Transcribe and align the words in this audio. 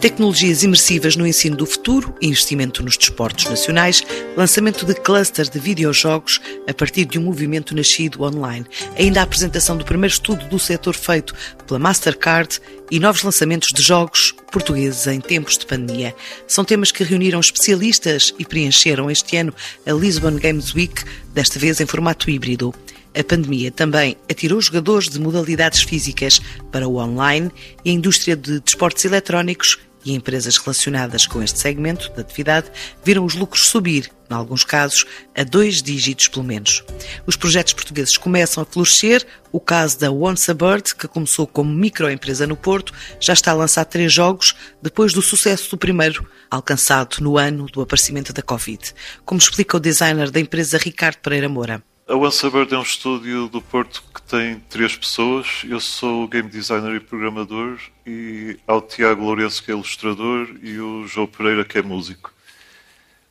Tecnologias 0.00 0.62
imersivas 0.62 1.16
no 1.16 1.26
ensino 1.26 1.56
do 1.56 1.64
futuro, 1.64 2.14
investimento 2.20 2.82
nos 2.82 2.98
desportos 2.98 3.46
nacionais, 3.46 4.02
lançamento 4.36 4.84
de 4.84 4.94
cluster 4.94 5.48
de 5.48 5.58
videojogos 5.58 6.38
a 6.68 6.74
partir 6.74 7.06
de 7.06 7.18
um 7.18 7.22
movimento 7.22 7.74
nascido 7.74 8.22
online, 8.22 8.66
ainda 8.98 9.20
a 9.20 9.22
apresentação 9.22 9.74
do 9.76 9.86
primeiro 9.86 10.12
estudo 10.12 10.44
do 10.48 10.58
setor 10.58 10.94
feito 10.94 11.34
pela 11.66 11.78
Mastercard 11.78 12.60
e 12.90 13.00
novos 13.00 13.22
lançamentos 13.22 13.72
de 13.72 13.82
jogos 13.82 14.34
portugueses 14.52 15.06
em 15.06 15.18
tempos 15.18 15.56
de 15.56 15.64
pandemia. 15.64 16.14
São 16.46 16.62
temas 16.62 16.92
que 16.92 17.02
reuniram 17.02 17.40
especialistas 17.40 18.34
e 18.38 18.44
preencheram 18.44 19.10
este 19.10 19.38
ano 19.38 19.54
a 19.86 19.92
Lisbon 19.92 20.36
Games 20.36 20.74
Week, 20.74 21.02
desta 21.32 21.58
vez 21.58 21.80
em 21.80 21.86
formato 21.86 22.30
híbrido. 22.30 22.74
A 23.18 23.24
pandemia 23.24 23.70
também 23.70 24.14
atirou 24.30 24.60
jogadores 24.60 25.08
de 25.08 25.18
modalidades 25.18 25.80
físicas 25.80 26.38
para 26.70 26.86
o 26.86 26.98
online 26.98 27.50
e 27.82 27.88
a 27.88 27.92
indústria 27.94 28.36
de 28.36 28.60
desportos 28.60 29.06
eletrónicos 29.06 29.78
e 30.06 30.14
empresas 30.14 30.56
relacionadas 30.56 31.26
com 31.26 31.42
este 31.42 31.58
segmento 31.58 32.10
de 32.10 32.20
atividade 32.20 32.70
viram 33.04 33.24
os 33.24 33.34
lucros 33.34 33.66
subir, 33.66 34.10
em 34.30 34.34
alguns 34.34 34.64
casos, 34.64 35.04
a 35.36 35.42
dois 35.42 35.82
dígitos 35.82 36.28
pelo 36.28 36.44
menos. 36.44 36.84
Os 37.26 37.36
projetos 37.36 37.72
portugueses 37.72 38.16
começam 38.16 38.62
a 38.62 38.66
florescer. 38.66 39.26
O 39.52 39.60
caso 39.60 39.98
da 39.98 40.10
Once 40.10 40.50
a 40.50 40.54
Bird, 40.54 40.94
que 40.94 41.08
começou 41.08 41.46
como 41.46 41.72
microempresa 41.72 42.46
no 42.46 42.56
Porto, 42.56 42.92
já 43.20 43.32
está 43.32 43.50
a 43.50 43.54
lançar 43.54 43.84
três 43.84 44.12
jogos 44.12 44.54
depois 44.80 45.12
do 45.12 45.22
sucesso 45.22 45.70
do 45.70 45.78
primeiro, 45.78 46.26
alcançado 46.50 47.16
no 47.20 47.36
ano 47.36 47.66
do 47.66 47.80
aparecimento 47.80 48.32
da 48.32 48.42
Covid. 48.42 48.94
Como 49.24 49.40
explica 49.40 49.76
o 49.76 49.80
designer 49.80 50.30
da 50.30 50.40
empresa 50.40 50.78
Ricardo 50.78 51.18
Pereira 51.18 51.48
Moura. 51.48 51.82
A 52.08 52.14
OneCyber 52.14 52.68
é 52.70 52.78
um 52.78 52.82
estúdio 52.82 53.48
do 53.48 53.60
Porto 53.60 54.00
tem 54.28 54.60
três 54.68 54.96
pessoas. 54.96 55.62
Eu 55.64 55.80
sou 55.80 56.26
game 56.28 56.48
designer 56.48 56.96
e 56.96 57.00
programador 57.00 57.78
e 58.06 58.58
há 58.66 58.74
o 58.74 58.82
Tiago 58.82 59.22
Lourenço 59.22 59.62
que 59.62 59.70
é 59.70 59.74
ilustrador 59.74 60.48
e 60.62 60.78
o 60.78 61.06
João 61.06 61.26
Pereira 61.26 61.64
que 61.64 61.78
é 61.78 61.82
músico. 61.82 62.32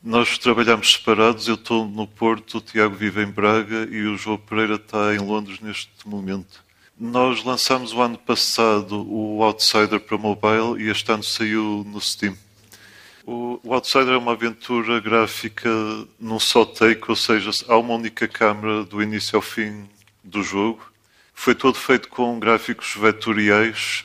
Nós 0.02 0.38
trabalhamos 0.38 0.94
separados, 0.94 1.47
eu 1.47 1.56
estou 1.56 1.88
no 1.88 2.08
Porto, 2.08 2.59
o 2.59 2.61
Tiago 2.61 2.95
vive 2.95 3.23
em 3.23 3.28
Braga 3.28 3.88
e 3.92 4.03
o 4.03 4.17
João 4.17 4.38
Pereira 4.38 4.75
está 4.75 5.14
em 5.14 5.19
Londres 5.19 5.59
neste 5.59 6.08
momento. 6.08 6.64
Nós 6.97 7.44
lançámos 7.44 7.91
o 7.91 8.02
ano 8.02 8.17
passado 8.17 9.06
o 9.12 9.44
Outsider 9.44 10.00
para 10.00 10.17
mobile 10.17 10.81
e 10.81 10.89
este 10.89 11.12
ano 11.12 11.23
saiu 11.23 11.84
no 11.86 12.00
Steam. 12.00 12.38
O 13.25 13.59
Outsider 13.73 14.14
é 14.14 14.17
uma 14.17 14.34
aventura 14.34 15.00
gráfica 15.00 15.69
num 16.19 16.39
só 16.39 16.64
take, 16.64 17.03
ou 17.09 17.16
seja, 17.16 17.50
há 17.67 17.75
uma 17.75 17.95
única 17.95 18.28
câmera 18.28 18.86
do 18.86 19.02
início 19.02 19.36
ao 19.36 19.41
fim 19.41 19.89
do 20.25 20.41
jogo. 20.41 20.94
Foi 21.36 21.53
todo 21.53 21.78
feito 21.78 22.09
com 22.09 22.39
gráficos 22.39 22.95
vetoriais. 22.95 24.03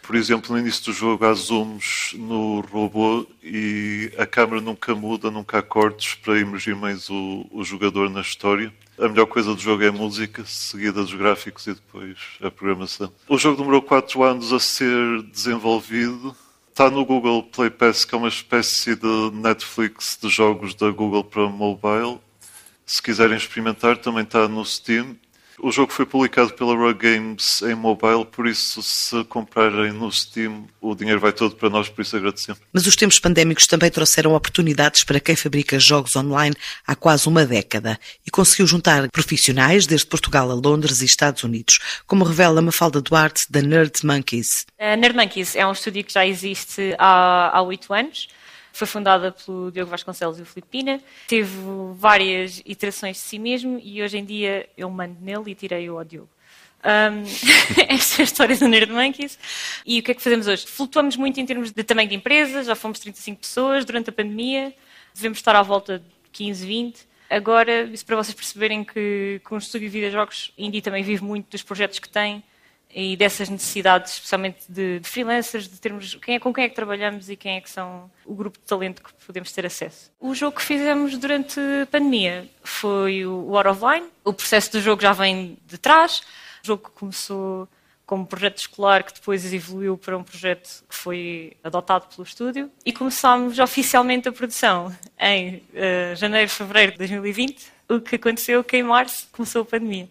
Por 0.00 0.16
exemplo, 0.16 0.52
no 0.52 0.58
início 0.58 0.86
do 0.86 0.92
jogo 0.94 1.26
há 1.26 1.34
zooms 1.34 2.14
no 2.14 2.60
robô 2.60 3.26
e 3.42 4.10
a 4.16 4.24
câmera 4.24 4.62
nunca 4.62 4.94
muda, 4.94 5.30
nunca 5.30 5.58
há 5.58 5.62
cortes 5.62 6.14
para 6.14 6.38
emergir 6.38 6.74
mais 6.74 7.10
o, 7.10 7.46
o 7.50 7.62
jogador 7.62 8.08
na 8.08 8.22
história. 8.22 8.72
A 8.98 9.06
melhor 9.06 9.26
coisa 9.26 9.54
do 9.54 9.60
jogo 9.60 9.82
é 9.82 9.88
a 9.88 9.92
música, 9.92 10.42
seguida 10.46 11.02
dos 11.02 11.12
gráficos 11.12 11.66
e 11.66 11.74
depois 11.74 12.16
a 12.40 12.50
programação. 12.50 13.12
O 13.28 13.36
jogo 13.36 13.58
demorou 13.58 13.82
4 13.82 14.22
anos 14.22 14.50
a 14.50 14.58
ser 14.58 15.22
desenvolvido 15.24 16.34
Está 16.78 16.88
no 16.88 17.04
Google 17.04 17.42
Play 17.42 17.70
Pass, 17.70 18.04
que 18.04 18.14
é 18.14 18.18
uma 18.18 18.28
espécie 18.28 18.94
de 18.94 19.30
Netflix 19.32 20.16
de 20.22 20.28
jogos 20.28 20.76
da 20.76 20.88
Google 20.92 21.24
para 21.24 21.48
mobile. 21.48 22.20
Se 22.86 23.02
quiserem 23.02 23.36
experimentar, 23.36 23.96
também 23.96 24.22
está 24.22 24.46
no 24.46 24.64
Steam. 24.64 25.16
O 25.60 25.72
jogo 25.72 25.92
foi 25.92 26.06
publicado 26.06 26.52
pela 26.54 26.74
Rogue 26.74 27.10
Games 27.10 27.62
em 27.62 27.74
mobile, 27.74 28.24
por 28.24 28.46
isso, 28.46 28.80
se 28.80 29.24
comprarem 29.24 29.92
no 29.92 30.10
Steam, 30.10 30.68
o 30.80 30.94
dinheiro 30.94 31.18
vai 31.18 31.32
todo 31.32 31.56
para 31.56 31.68
nós, 31.68 31.88
por 31.88 32.02
isso 32.02 32.16
agradecemos. 32.16 32.60
Mas 32.72 32.86
os 32.86 32.94
tempos 32.94 33.18
pandémicos 33.18 33.66
também 33.66 33.90
trouxeram 33.90 34.34
oportunidades 34.34 35.02
para 35.02 35.18
quem 35.18 35.34
fabrica 35.34 35.78
jogos 35.78 36.14
online 36.14 36.54
há 36.86 36.94
quase 36.94 37.28
uma 37.28 37.44
década 37.44 37.98
e 38.24 38.30
conseguiu 38.30 38.66
juntar 38.66 39.10
profissionais 39.10 39.86
desde 39.86 40.06
Portugal 40.06 40.48
a 40.50 40.54
Londres 40.54 41.02
e 41.02 41.04
Estados 41.04 41.42
Unidos, 41.42 41.80
como 42.06 42.24
revela 42.24 42.62
Mafalda 42.62 43.00
Duarte 43.00 43.50
da 43.50 43.60
Nerd 43.60 44.04
Monkeys. 44.04 44.64
A 44.78 44.96
Nerd 44.96 45.16
Monkeys 45.16 45.56
é 45.56 45.66
um 45.66 45.72
estúdio 45.72 46.04
que 46.04 46.12
já 46.12 46.24
existe 46.24 46.94
há 46.98 47.60
oito 47.62 47.92
anos 47.92 48.28
foi 48.72 48.86
fundada 48.86 49.32
pelo 49.32 49.70
Diogo 49.70 49.90
Vasconcelos 49.90 50.38
e 50.38 50.42
o 50.42 50.46
Filipe 50.46 50.68
Pina. 50.68 51.00
Teve 51.26 51.56
várias 51.94 52.62
iterações 52.64 53.16
de 53.16 53.22
si 53.22 53.38
mesmo 53.38 53.80
e 53.82 54.02
hoje 54.02 54.18
em 54.18 54.24
dia 54.24 54.68
eu 54.76 54.88
mando 54.90 55.16
nele 55.20 55.50
e 55.50 55.54
tirei-o 55.54 55.98
ao 55.98 56.04
Diogo. 56.04 56.28
Um, 56.78 57.24
esta 57.88 58.20
é 58.20 58.22
a 58.22 58.24
história 58.24 58.56
do 58.56 58.68
Nerd 58.68 58.92
Monkeys. 58.92 59.38
E 59.84 59.98
o 59.98 60.02
que 60.02 60.12
é 60.12 60.14
que 60.14 60.22
fazemos 60.22 60.46
hoje? 60.46 60.66
Flutuamos 60.66 61.16
muito 61.16 61.40
em 61.40 61.46
termos 61.46 61.72
de 61.72 61.84
tamanho 61.84 62.08
de 62.08 62.14
empresa, 62.14 62.62
já 62.62 62.74
fomos 62.74 63.00
35 63.00 63.40
pessoas 63.40 63.84
durante 63.84 64.10
a 64.10 64.12
pandemia, 64.12 64.72
devemos 65.14 65.38
estar 65.38 65.56
à 65.56 65.62
volta 65.62 65.98
de 65.98 66.04
15, 66.32 66.66
20. 66.66 67.08
Agora, 67.30 67.82
isso 67.82 68.06
para 68.06 68.16
vocês 68.16 68.34
perceberem 68.34 68.84
que, 68.84 69.40
que 69.44 69.54
um 69.54 69.58
estúdio 69.58 69.88
de 69.88 69.92
videojogos 69.92 70.52
indie 70.56 70.80
também 70.80 71.02
vive 71.02 71.22
muito 71.22 71.50
dos 71.50 71.62
projetos 71.62 71.98
que 71.98 72.08
tem 72.08 72.42
e 72.94 73.16
dessas 73.16 73.48
necessidades, 73.48 74.14
especialmente 74.14 74.58
de, 74.68 75.00
de, 75.00 75.08
freelancers, 75.08 75.68
de 75.68 75.78
termos 75.78 76.14
quem 76.16 76.36
é, 76.36 76.38
com 76.38 76.52
quem 76.52 76.64
é 76.64 76.68
que 76.68 76.74
trabalhamos 76.74 77.28
e 77.28 77.36
quem 77.36 77.56
é 77.56 77.60
que 77.60 77.70
são 77.70 78.10
o 78.24 78.34
grupo 78.34 78.58
de 78.58 78.64
talento 78.64 79.02
que 79.02 79.12
podemos 79.26 79.52
ter 79.52 79.66
acesso. 79.66 80.10
O 80.18 80.34
jogo 80.34 80.56
que 80.56 80.62
fizemos 80.62 81.16
durante 81.18 81.60
a 81.82 81.86
pandemia 81.86 82.48
foi 82.62 83.26
o 83.26 83.50
War 83.50 83.66
of 83.66 83.80
Line. 83.84 84.06
O 84.24 84.32
processo 84.32 84.72
do 84.72 84.80
jogo 84.80 85.02
já 85.02 85.12
vem 85.12 85.58
de 85.66 85.76
trás. 85.76 86.22
O 86.64 86.66
jogo 86.66 86.90
começou 86.94 87.68
como 88.08 88.26
projeto 88.26 88.56
escolar 88.56 89.04
que 89.04 89.12
depois 89.12 89.52
evoluiu 89.52 89.98
para 89.98 90.16
um 90.16 90.24
projeto 90.24 90.82
que 90.88 90.94
foi 90.94 91.54
adotado 91.62 92.06
pelo 92.06 92.26
estúdio 92.26 92.70
e 92.84 92.90
começámos 92.90 93.58
oficialmente 93.58 94.26
a 94.26 94.32
produção 94.32 94.90
em 95.20 95.56
uh, 95.56 96.16
janeiro, 96.16 96.48
fevereiro 96.48 96.92
de 96.92 96.98
2020. 96.98 97.66
O 97.86 98.00
que 98.00 98.16
aconteceu 98.16 98.64
que 98.64 98.78
em 98.78 98.82
março 98.82 99.28
começou 99.30 99.60
a 99.60 99.64
pandemia. 99.66 100.08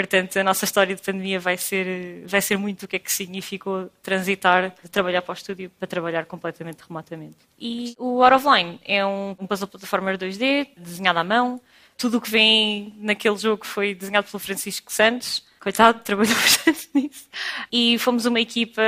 Portanto, 0.00 0.38
a 0.38 0.42
nossa 0.42 0.64
história 0.64 0.96
de 0.96 1.02
pandemia 1.02 1.38
vai 1.38 1.58
ser, 1.58 2.24
vai 2.26 2.40
ser 2.40 2.56
muito 2.56 2.84
o 2.84 2.88
que 2.88 2.96
é 2.96 2.98
que 2.98 3.12
significou 3.12 3.90
transitar 4.02 4.74
trabalhar 4.90 5.20
para 5.20 5.32
o 5.32 5.34
estúdio 5.34 5.70
para 5.78 5.86
trabalhar 5.86 6.24
completamente 6.24 6.80
remotamente. 6.80 7.36
E 7.58 7.94
o 7.98 8.22
Out 8.22 8.36
of 8.36 8.46
Line 8.48 8.80
é 8.82 9.04
um, 9.04 9.36
um 9.38 9.46
puzzle 9.46 9.68
platformer 9.68 10.16
2D, 10.16 10.68
desenhado 10.74 11.18
à 11.18 11.24
mão. 11.24 11.60
Tudo 11.98 12.16
o 12.16 12.20
que 12.20 12.30
vem 12.30 12.94
naquele 12.96 13.36
jogo 13.36 13.66
foi 13.66 13.94
desenhado 13.94 14.26
pelo 14.26 14.38
Francisco 14.38 14.90
Santos. 14.90 15.44
Coitado, 15.60 16.00
trabalhou 16.04 16.34
bastante 16.34 16.88
nisso. 16.94 17.28
E 17.70 17.98
fomos 17.98 18.24
uma 18.24 18.40
equipa 18.40 18.80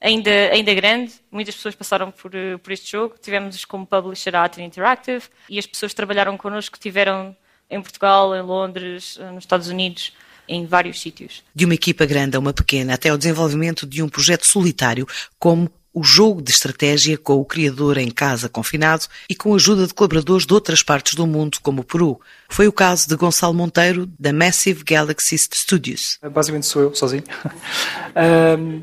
ainda, 0.00 0.30
ainda 0.30 0.72
grande. 0.72 1.12
Muitas 1.30 1.54
pessoas 1.54 1.74
passaram 1.74 2.10
por, 2.10 2.30
por 2.62 2.72
este 2.72 2.90
jogo. 2.90 3.16
Tivemos 3.20 3.62
como 3.66 3.86
publisher 3.86 4.34
a 4.36 4.44
Aten 4.44 4.64
Interactive 4.64 5.26
e 5.50 5.58
as 5.58 5.66
pessoas 5.66 5.92
que 5.92 5.96
trabalharam 5.96 6.38
connosco 6.38 6.78
tiveram 6.78 7.36
em 7.70 7.80
Portugal, 7.80 8.34
em 8.34 8.42
Londres, 8.42 9.18
eh, 9.20 9.30
nos 9.30 9.44
Estados 9.44 9.68
Unidos, 9.68 10.12
em 10.48 10.66
vários 10.66 11.00
sítios. 11.00 11.42
De 11.54 11.64
uma 11.64 11.74
equipa 11.74 12.04
grande 12.04 12.36
a 12.36 12.40
uma 12.40 12.52
pequena, 12.52 12.94
até 12.94 13.08
ao 13.08 13.18
desenvolvimento 13.18 13.86
de 13.86 14.02
um 14.02 14.08
projeto 14.08 14.46
solitário, 14.46 15.06
como 15.38 15.70
o 15.94 16.02
jogo 16.02 16.42
de 16.42 16.50
estratégia 16.50 17.16
com 17.16 17.34
o 17.34 17.44
criador 17.44 17.96
em 17.98 18.10
casa 18.10 18.48
confinado 18.48 19.06
e 19.30 19.34
com 19.34 19.52
a 19.52 19.56
ajuda 19.56 19.86
de 19.86 19.94
colaboradores 19.94 20.44
de 20.44 20.52
outras 20.52 20.82
partes 20.82 21.14
do 21.14 21.24
mundo, 21.24 21.58
como 21.62 21.82
o 21.82 21.84
Peru. 21.84 22.20
Foi 22.48 22.66
o 22.66 22.72
caso 22.72 23.08
de 23.08 23.14
Gonçalo 23.14 23.54
Monteiro, 23.54 24.10
da 24.18 24.32
Massive 24.32 24.82
Galaxy 24.82 25.38
Studios. 25.38 26.18
Basicamente 26.32 26.66
sou 26.66 26.82
eu, 26.82 26.94
sozinho. 26.94 27.22
um, 28.58 28.82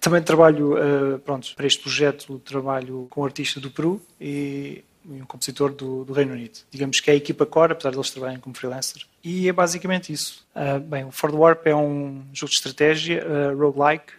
também 0.00 0.22
trabalho, 0.22 0.74
uh, 0.74 1.18
pronto, 1.20 1.54
para 1.54 1.66
este 1.66 1.80
projeto, 1.80 2.40
trabalho 2.40 3.06
com 3.10 3.20
um 3.20 3.24
artista 3.24 3.60
do 3.60 3.70
Peru 3.70 4.02
e 4.20 4.82
um 5.10 5.26
compositor 5.26 5.72
do, 5.72 6.04
do, 6.04 6.12
Reino 6.12 6.32
Unido. 6.32 6.60
Digamos 6.70 7.00
que 7.00 7.10
é 7.10 7.14
a 7.14 7.16
equipa 7.16 7.44
core, 7.44 7.72
apesar 7.72 7.90
de 7.90 7.96
eles 7.96 8.10
trabalharem 8.10 8.40
como 8.40 8.54
freelancer. 8.54 9.02
E 9.24 9.48
é 9.48 9.52
basicamente 9.52 10.12
isso. 10.12 10.46
Uh, 10.54 10.78
bem, 10.80 11.04
o 11.04 11.10
Ford 11.10 11.34
Warp 11.34 11.66
é 11.66 11.74
um 11.74 12.24
jogo 12.32 12.50
de 12.50 12.56
estratégia 12.56 13.24
uh, 13.26 13.58
roguelike, 13.58 14.12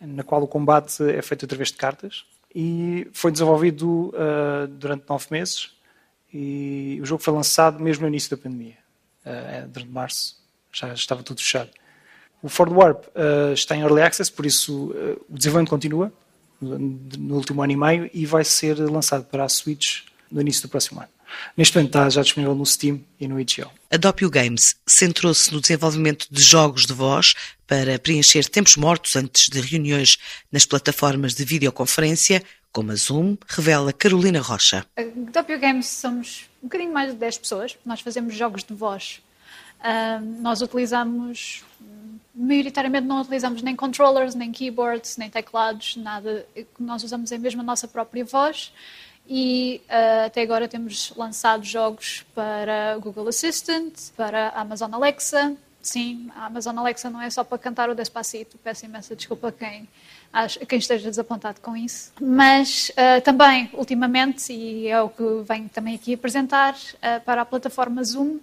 na 0.00 0.22
qual 0.22 0.42
o 0.42 0.48
combate 0.48 1.02
é 1.10 1.20
feito 1.20 1.44
através 1.44 1.70
de 1.70 1.76
cartas. 1.76 2.24
E 2.54 3.06
foi 3.12 3.30
desenvolvido 3.30 4.08
uh, 4.08 4.66
durante 4.68 5.04
nove 5.08 5.26
meses. 5.30 5.72
E 6.32 6.98
o 7.02 7.06
jogo 7.06 7.22
foi 7.22 7.32
lançado 7.32 7.80
mesmo 7.80 8.02
no 8.02 8.08
início 8.08 8.30
da 8.30 8.42
pandemia. 8.42 8.78
Uh, 9.26 9.68
durante 9.68 9.90
março 9.90 10.38
já 10.72 10.92
estava 10.92 11.22
tudo 11.22 11.40
fechado. 11.40 11.70
O 12.40 12.48
Ford 12.48 12.72
Warp 12.72 13.06
está 13.52 13.74
em 13.74 13.80
Early 13.80 14.00
Access, 14.00 14.30
por 14.30 14.46
isso 14.46 14.94
o 15.28 15.36
desenvolvimento 15.36 15.70
continua 15.70 16.12
no 16.60 17.34
último 17.34 17.62
ano 17.62 17.72
e 17.72 17.76
meio 17.76 18.10
e 18.14 18.24
vai 18.26 18.44
ser 18.44 18.78
lançado 18.78 19.24
para 19.24 19.42
a 19.42 19.48
Switch 19.48 20.02
no 20.30 20.40
início 20.40 20.62
do 20.62 20.68
próximo 20.68 21.00
ano. 21.00 21.08
Neste 21.56 21.76
momento 21.76 21.90
está 21.90 22.08
já 22.08 22.22
disponível 22.22 22.54
no 22.54 22.64
Steam 22.64 23.00
e 23.20 23.28
no 23.28 23.38
itch.io. 23.38 23.70
A 23.90 23.96
Doppio 23.96 24.30
Games 24.30 24.76
centrou-se 24.86 25.52
no 25.52 25.60
desenvolvimento 25.60 26.26
de 26.30 26.42
jogos 26.42 26.86
de 26.86 26.92
voz 26.92 27.34
para 27.66 27.98
preencher 27.98 28.48
tempos 28.48 28.76
mortos 28.76 29.16
antes 29.16 29.48
de 29.48 29.60
reuniões 29.60 30.18
nas 30.50 30.64
plataformas 30.64 31.34
de 31.34 31.44
videoconferência, 31.44 32.42
como 32.72 32.92
a 32.92 32.96
Zoom, 32.96 33.36
revela 33.46 33.92
Carolina 33.92 34.40
Rocha. 34.40 34.86
A 34.96 35.02
Doppio 35.32 35.58
Games 35.58 35.86
somos 35.86 36.48
um 36.62 36.66
bocadinho 36.66 36.92
mais 36.92 37.12
de 37.12 37.18
10 37.18 37.38
pessoas. 37.38 37.76
Nós 37.84 38.00
fazemos 38.00 38.34
jogos 38.34 38.64
de 38.64 38.74
voz. 38.74 39.20
Uh, 39.80 40.42
nós 40.42 40.60
utilizamos 40.60 41.62
maioritariamente 42.34 43.04
não 43.04 43.20
utilizamos 43.20 43.62
nem 43.62 43.74
controllers, 43.74 44.36
nem 44.36 44.52
keyboards, 44.52 45.16
nem 45.16 45.28
teclados, 45.28 45.96
nada. 45.96 46.46
O 46.56 46.64
que 46.64 46.82
nós 46.82 47.02
usamos 47.02 47.32
é 47.32 47.38
mesmo 47.38 47.60
a 47.62 47.64
nossa 47.64 47.88
própria 47.88 48.24
voz 48.24 48.72
e 49.28 49.82
uh, 49.88 50.26
até 50.26 50.40
agora 50.40 50.66
temos 50.66 51.12
lançado 51.14 51.62
jogos 51.62 52.24
para 52.34 52.96
Google 52.98 53.28
Assistant, 53.28 53.92
para 54.16 54.48
Amazon 54.50 54.94
Alexa. 54.94 55.54
Sim, 55.82 56.30
a 56.34 56.46
Amazon 56.46 56.78
Alexa 56.78 57.10
não 57.10 57.20
é 57.20 57.28
só 57.28 57.44
para 57.44 57.58
cantar 57.58 57.90
o 57.90 57.94
Despacito, 57.94 58.58
peço 58.58 58.86
imensa 58.86 59.14
desculpa 59.14 59.48
a 59.48 59.52
quem, 59.52 59.88
a 60.32 60.48
quem 60.48 60.78
esteja 60.78 61.08
desapontado 61.08 61.60
com 61.60 61.76
isso. 61.76 62.10
Mas 62.20 62.90
uh, 62.90 63.20
também, 63.22 63.70
ultimamente, 63.74 64.50
e 64.52 64.88
é 64.88 65.00
o 65.00 65.10
que 65.10 65.22
venho 65.46 65.68
também 65.68 65.94
aqui 65.94 66.14
apresentar, 66.14 66.74
uh, 66.74 67.20
para 67.24 67.42
a 67.42 67.44
plataforma 67.44 68.02
Zoom, 68.02 68.38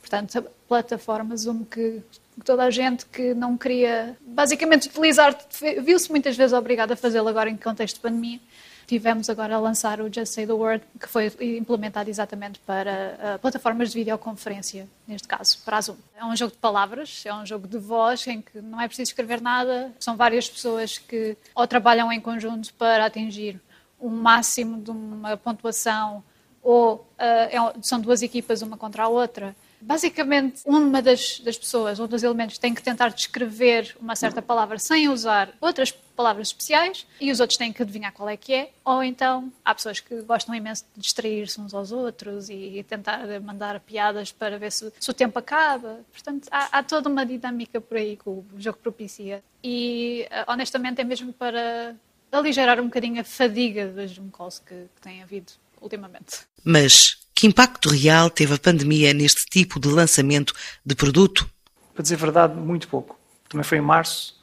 portanto, 0.00 0.38
a 0.38 0.42
plataforma 0.68 1.34
Zoom 1.36 1.64
que 1.64 2.02
toda 2.44 2.64
a 2.64 2.70
gente 2.70 3.06
que 3.06 3.32
não 3.32 3.56
queria 3.56 4.16
basicamente 4.20 4.88
utilizar, 4.88 5.36
viu-se 5.82 6.10
muitas 6.10 6.36
vezes 6.36 6.52
obrigada 6.52 6.92
a 6.92 6.96
fazê-lo 6.96 7.28
agora 7.28 7.48
em 7.48 7.56
contexto 7.56 7.96
de 7.96 8.02
pandemia 8.02 8.38
tivemos 8.86 9.28
agora 9.28 9.56
a 9.56 9.58
lançar 9.58 10.00
o 10.00 10.12
Just 10.12 10.32
Say 10.32 10.46
the 10.46 10.52
Word, 10.52 10.84
que 11.00 11.08
foi 11.08 11.32
implementado 11.58 12.08
exatamente 12.08 12.58
para 12.60 13.36
uh, 13.36 13.38
plataformas 13.38 13.90
de 13.90 13.98
videoconferência, 13.98 14.88
neste 15.06 15.26
caso, 15.26 15.58
para 15.64 15.78
a 15.78 15.80
Zoom. 15.80 15.96
É 16.16 16.24
um 16.24 16.36
jogo 16.36 16.52
de 16.52 16.58
palavras, 16.58 17.22
é 17.26 17.34
um 17.34 17.44
jogo 17.44 17.66
de 17.66 17.78
voz, 17.78 18.26
em 18.26 18.40
que 18.40 18.60
não 18.60 18.80
é 18.80 18.86
preciso 18.86 19.10
escrever 19.10 19.40
nada, 19.40 19.92
são 19.98 20.16
várias 20.16 20.48
pessoas 20.48 20.98
que 20.98 21.36
ou 21.54 21.66
trabalham 21.66 22.12
em 22.12 22.20
conjunto 22.20 22.72
para 22.74 23.06
atingir 23.06 23.60
o 23.98 24.08
máximo 24.08 24.80
de 24.80 24.90
uma 24.90 25.36
pontuação, 25.36 26.22
ou 26.62 27.06
uh, 27.18 27.78
são 27.82 28.00
duas 28.00 28.22
equipas 28.22 28.62
uma 28.62 28.76
contra 28.76 29.04
a 29.04 29.08
outra 29.08 29.54
Basicamente, 29.86 30.62
uma 30.66 31.00
das, 31.00 31.38
das 31.38 31.56
pessoas, 31.56 32.00
um 32.00 32.08
dos 32.08 32.24
elementos, 32.24 32.58
tem 32.58 32.74
que 32.74 32.82
tentar 32.82 33.10
descrever 33.10 33.96
uma 34.00 34.16
certa 34.16 34.42
palavra 34.42 34.80
sem 34.80 35.08
usar 35.08 35.52
outras 35.60 35.92
palavras 35.92 36.48
especiais 36.48 37.06
e 37.20 37.30
os 37.30 37.38
outros 37.38 37.56
têm 37.56 37.72
que 37.72 37.80
adivinhar 37.80 38.12
qual 38.12 38.28
é 38.28 38.36
que 38.36 38.52
é. 38.52 38.70
Ou 38.84 39.00
então, 39.00 39.52
há 39.64 39.72
pessoas 39.72 40.00
que 40.00 40.22
gostam 40.22 40.56
imenso 40.56 40.84
de 40.92 41.00
distrair-se 41.00 41.60
uns 41.60 41.72
aos 41.72 41.92
outros 41.92 42.50
e 42.50 42.84
tentar 42.88 43.20
mandar 43.40 43.78
piadas 43.78 44.32
para 44.32 44.58
ver 44.58 44.72
se, 44.72 44.92
se 44.98 45.08
o 45.08 45.14
tempo 45.14 45.38
acaba. 45.38 46.00
Portanto, 46.10 46.48
há, 46.50 46.78
há, 46.78 46.82
toda 46.82 47.08
uma 47.08 47.24
dinâmica 47.24 47.80
por 47.80 47.96
aí 47.96 48.16
que 48.16 48.28
o 48.28 48.44
jogo 48.58 48.78
propicia. 48.78 49.40
E, 49.62 50.26
eh, 50.28 50.44
honestamente, 50.48 51.00
é 51.00 51.04
mesmo 51.04 51.32
para 51.32 51.94
aligerar 52.32 52.80
um 52.80 52.86
bocadinho 52.86 53.20
a 53.20 53.24
fadiga 53.24 53.86
das 53.86 54.10
Zoom 54.10 54.30
calls 54.30 54.58
que, 54.58 54.74
que 54.74 55.00
tem 55.00 55.22
havido 55.22 55.52
ultimamente. 55.80 56.40
Mas 56.64 57.25
que 57.36 57.46
impacto 57.46 57.90
real 57.90 58.30
teve 58.30 58.54
a 58.54 58.58
pandemia 58.58 59.12
neste 59.12 59.44
tipo 59.44 59.78
de 59.78 59.88
lançamento 59.88 60.54
de 60.84 60.94
produto? 60.94 61.46
Para 61.92 62.02
dizer 62.02 62.14
a 62.14 62.18
verdade, 62.18 62.56
muito 62.56 62.88
pouco. 62.88 63.20
Também 63.46 63.62
foi 63.62 63.76
em 63.76 63.82
março. 63.82 64.40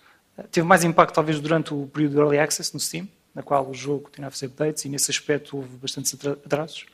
Teve 0.52 0.68
mais 0.68 0.84
impacto, 0.84 1.16
talvez, 1.16 1.40
durante 1.40 1.74
o 1.74 1.88
período 1.88 2.14
de 2.14 2.20
Early 2.20 2.38
Access 2.38 2.72
no 2.72 2.80
Steam, 2.80 3.10
na 3.34 3.42
qual 3.42 3.68
o 3.68 3.74
jogo 3.74 4.12
tinha 4.14 4.28
a 4.28 4.32
fazer 4.32 4.46
updates 4.46 4.86
e, 4.86 4.90
nesse 4.90 5.10
aspecto, 5.10 5.58
houve 5.58 5.76
bastantes 5.78 6.14
atrasos. 6.46 6.86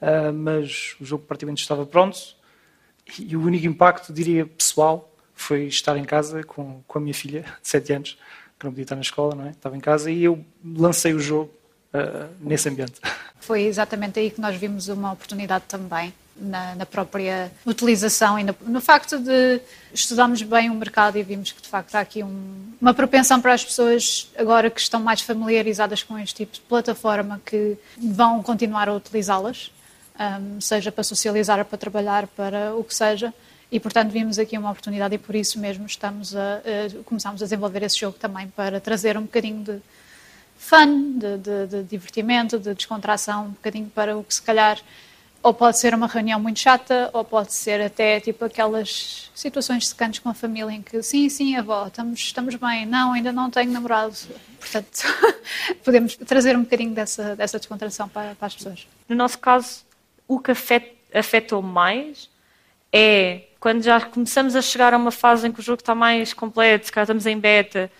Uh, 0.00 0.32
mas 0.32 0.96
o 0.98 1.04
jogo 1.04 1.24
praticamente 1.24 1.60
estava 1.60 1.84
pronto 1.84 2.18
e 3.18 3.36
o 3.36 3.42
único 3.42 3.66
impacto, 3.66 4.12
diria, 4.12 4.46
pessoal, 4.46 5.14
foi 5.34 5.66
estar 5.66 5.96
em 5.96 6.04
casa 6.04 6.42
com, 6.42 6.82
com 6.86 6.98
a 6.98 7.00
minha 7.00 7.14
filha, 7.14 7.42
de 7.62 7.68
7 7.68 7.92
anos, 7.92 8.18
que 8.58 8.64
não 8.64 8.72
podia 8.72 8.84
estar 8.84 8.94
na 8.94 9.02
escola, 9.02 9.34
não 9.34 9.46
é? 9.46 9.50
Estava 9.50 9.76
em 9.76 9.80
casa 9.80 10.10
e 10.10 10.24
eu 10.24 10.42
lancei 10.64 11.12
o 11.12 11.20
jogo 11.20 11.52
uh, 11.92 12.34
nesse 12.40 12.66
ambiente. 12.68 12.94
Foi 13.46 13.62
exatamente 13.62 14.18
aí 14.18 14.30
que 14.30 14.40
nós 14.40 14.56
vimos 14.56 14.88
uma 14.88 15.12
oportunidade 15.12 15.64
também. 15.68 16.12
Na, 16.36 16.74
na 16.74 16.84
própria 16.84 17.52
utilização 17.64 18.36
e 18.36 18.42
no, 18.42 18.56
no, 18.62 18.80
facto 18.80 19.20
de 19.20 19.60
estudarmos 19.92 20.42
bem 20.42 20.68
o 20.68 20.74
mercado 20.74 21.16
e 21.16 21.22
vimos 21.22 21.52
que 21.52 21.62
de 21.62 21.68
facto 21.68 21.94
há 21.94 22.00
aqui 22.00 22.24
um, 22.24 22.72
uma 22.80 22.92
propensão 22.92 23.40
para 23.40 23.54
as 23.54 23.64
pessoas 23.64 24.28
agora 24.36 24.68
que 24.68 24.80
estão 24.80 24.98
mais 24.98 25.20
familiarizadas 25.20 26.02
com 26.02 26.18
este 26.18 26.34
tipo 26.38 26.54
de 26.54 26.60
plataforma 26.62 27.40
que 27.46 27.78
vão 27.96 28.42
continuar 28.42 28.88
a 28.88 28.94
utilizá-las, 28.94 29.70
um, 30.18 30.60
seja 30.60 30.90
para 30.90 31.04
socializar, 31.04 31.64
para 31.64 31.78
trabalhar, 31.78 32.26
para 32.26 32.74
o 32.74 32.82
que 32.82 32.96
seja. 32.96 33.32
E, 33.70 33.78
portanto, 33.78 34.10
vimos 34.10 34.36
aqui 34.36 34.58
uma 34.58 34.70
oportunidade 34.70 35.14
e 35.14 35.18
por 35.18 35.36
isso 35.36 35.58
mesmo 35.60 35.86
estamos 35.86 36.34
a, 36.34 36.56
a, 36.56 37.04
começamos 37.04 37.42
a 37.42 37.46
desenvolver 37.46 37.84
esse 37.84 37.98
jogo 38.00 38.18
também 38.18 38.48
para 38.48 38.80
trazer 38.80 39.16
um 39.16 39.22
bocadinho 39.22 39.62
de, 39.62 39.80
fun, 40.64 41.18
de, 41.18 41.38
de, 41.38 41.66
de, 41.66 41.82
divertimento, 41.82 42.58
de 42.58 42.74
descontração, 42.74 43.46
um 43.46 43.50
bocadinho 43.50 43.90
para 43.94 44.16
o 44.16 44.24
que 44.24 44.34
se 44.34 44.42
calhar 44.42 44.78
ou 45.42 45.52
pode 45.52 45.78
ser 45.78 45.94
uma 45.94 46.06
reunião 46.06 46.40
muito 46.40 46.58
chata, 46.58 47.10
ou 47.12 47.22
pode 47.22 47.52
ser 47.52 47.78
até 47.82 48.18
tipo 48.18 48.46
aquelas 48.46 49.30
situações 49.34 49.86
secantes 49.86 50.18
com 50.18 50.30
a 50.30 50.34
família 50.34 50.72
em 50.72 50.80
que 50.80 51.02
sim, 51.02 51.28
sim, 51.28 51.54
avó, 51.54 51.86
estamos, 51.86 52.18
estamos 52.18 52.54
bem, 52.54 52.86
não, 52.86 53.12
ainda 53.12 53.30
não 53.30 53.50
tenho 53.50 53.70
namorado. 53.70 54.14
Portanto, 54.58 55.02
podemos 55.84 56.16
trazer 56.16 56.56
um 56.56 56.62
bocadinho 56.62 56.94
dessa, 56.94 57.36
dessa 57.36 57.58
descontração 57.58 58.08
para, 58.08 58.34
para 58.34 58.46
as 58.46 58.54
pessoas. 58.54 58.86
No 59.06 59.14
nosso 59.14 59.38
caso, 59.38 59.84
o 60.26 60.40
que 60.40 60.50
afetou 61.12 61.60
mais 61.60 62.30
é 62.90 63.42
quando 63.60 63.82
já 63.82 64.00
começamos 64.00 64.56
a 64.56 64.62
chegar 64.62 64.94
a 64.94 64.96
uma 64.96 65.10
fase 65.10 65.46
em 65.46 65.52
que 65.52 65.60
o 65.60 65.62
jogo 65.62 65.80
está 65.80 65.94
mais 65.94 66.32
completo, 66.32 66.86
se 66.86 66.92
calhar 66.92 67.04
estamos 67.04 67.26
em 67.26 67.38
beta, 67.38 67.92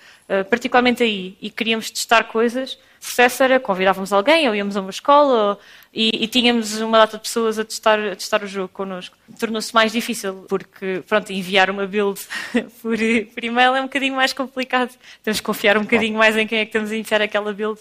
particularmente 0.49 1.03
aí, 1.03 1.37
e 1.41 1.51
queríamos 1.51 1.91
testar 1.91 2.25
coisas, 2.25 2.75
o 2.75 3.05
processo 3.05 3.43
era 3.43 3.61
convidávamos 3.61 4.13
alguém, 4.13 4.49
ou 4.49 4.55
íamos 4.55 4.77
a 4.77 4.81
uma 4.81 4.91
escola, 4.91 5.59
e, 5.93 6.25
e, 6.25 6.27
tínhamos 6.27 6.81
uma 6.81 6.99
data 6.99 7.19
de 7.19 7.23
pessoas 7.23 7.59
a 7.59 7.65
testar, 7.65 8.01
a 8.01 8.17
testar 8.17 8.43
o 8.43 8.47
jogo 8.47 8.69
connosco. 8.69 9.17
Tornou-se 9.39 9.73
mais 9.75 9.93
difícil, 9.93 10.47
porque, 10.49 11.03
pronto, 11.07 11.31
enviar 11.31 11.71
uma 11.71 11.87
build 11.87 12.21
por, 12.83 12.97
por 13.35 13.45
e-mail 13.45 13.75
é 13.77 13.81
um 13.81 13.85
bocadinho 13.85 14.17
mais 14.17 14.33
complicado. 14.33 14.91
Temos 15.23 15.39
que 15.39 15.47
confiar 15.47 15.77
um 15.77 15.83
bocadinho 15.83 16.19
mais 16.19 16.37
em 16.37 16.47
quem 16.47 16.59
é 16.59 16.65
que 16.65 16.71
estamos 16.71 16.91
a 16.91 16.97
enviar 16.97 17.23
aquela 17.23 17.53
build 17.53 17.81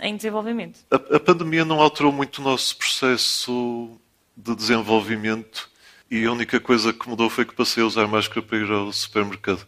em 0.00 0.16
desenvolvimento. 0.16 0.80
A, 0.90 1.16
a 1.16 1.20
pandemia 1.20 1.64
não 1.64 1.80
alterou 1.80 2.10
muito 2.10 2.38
o 2.38 2.42
nosso 2.42 2.76
processo 2.76 3.90
de 4.36 4.56
desenvolvimento 4.56 5.70
e 6.10 6.24
a 6.24 6.32
única 6.32 6.58
coisa 6.58 6.92
que 6.92 7.08
mudou 7.08 7.28
foi 7.28 7.44
que 7.44 7.54
passei 7.54 7.82
a 7.82 7.86
usar 7.86 8.06
máscara 8.06 8.42
para 8.42 8.58
ir 8.58 8.70
ao 8.70 8.92
supermercado. 8.92 9.66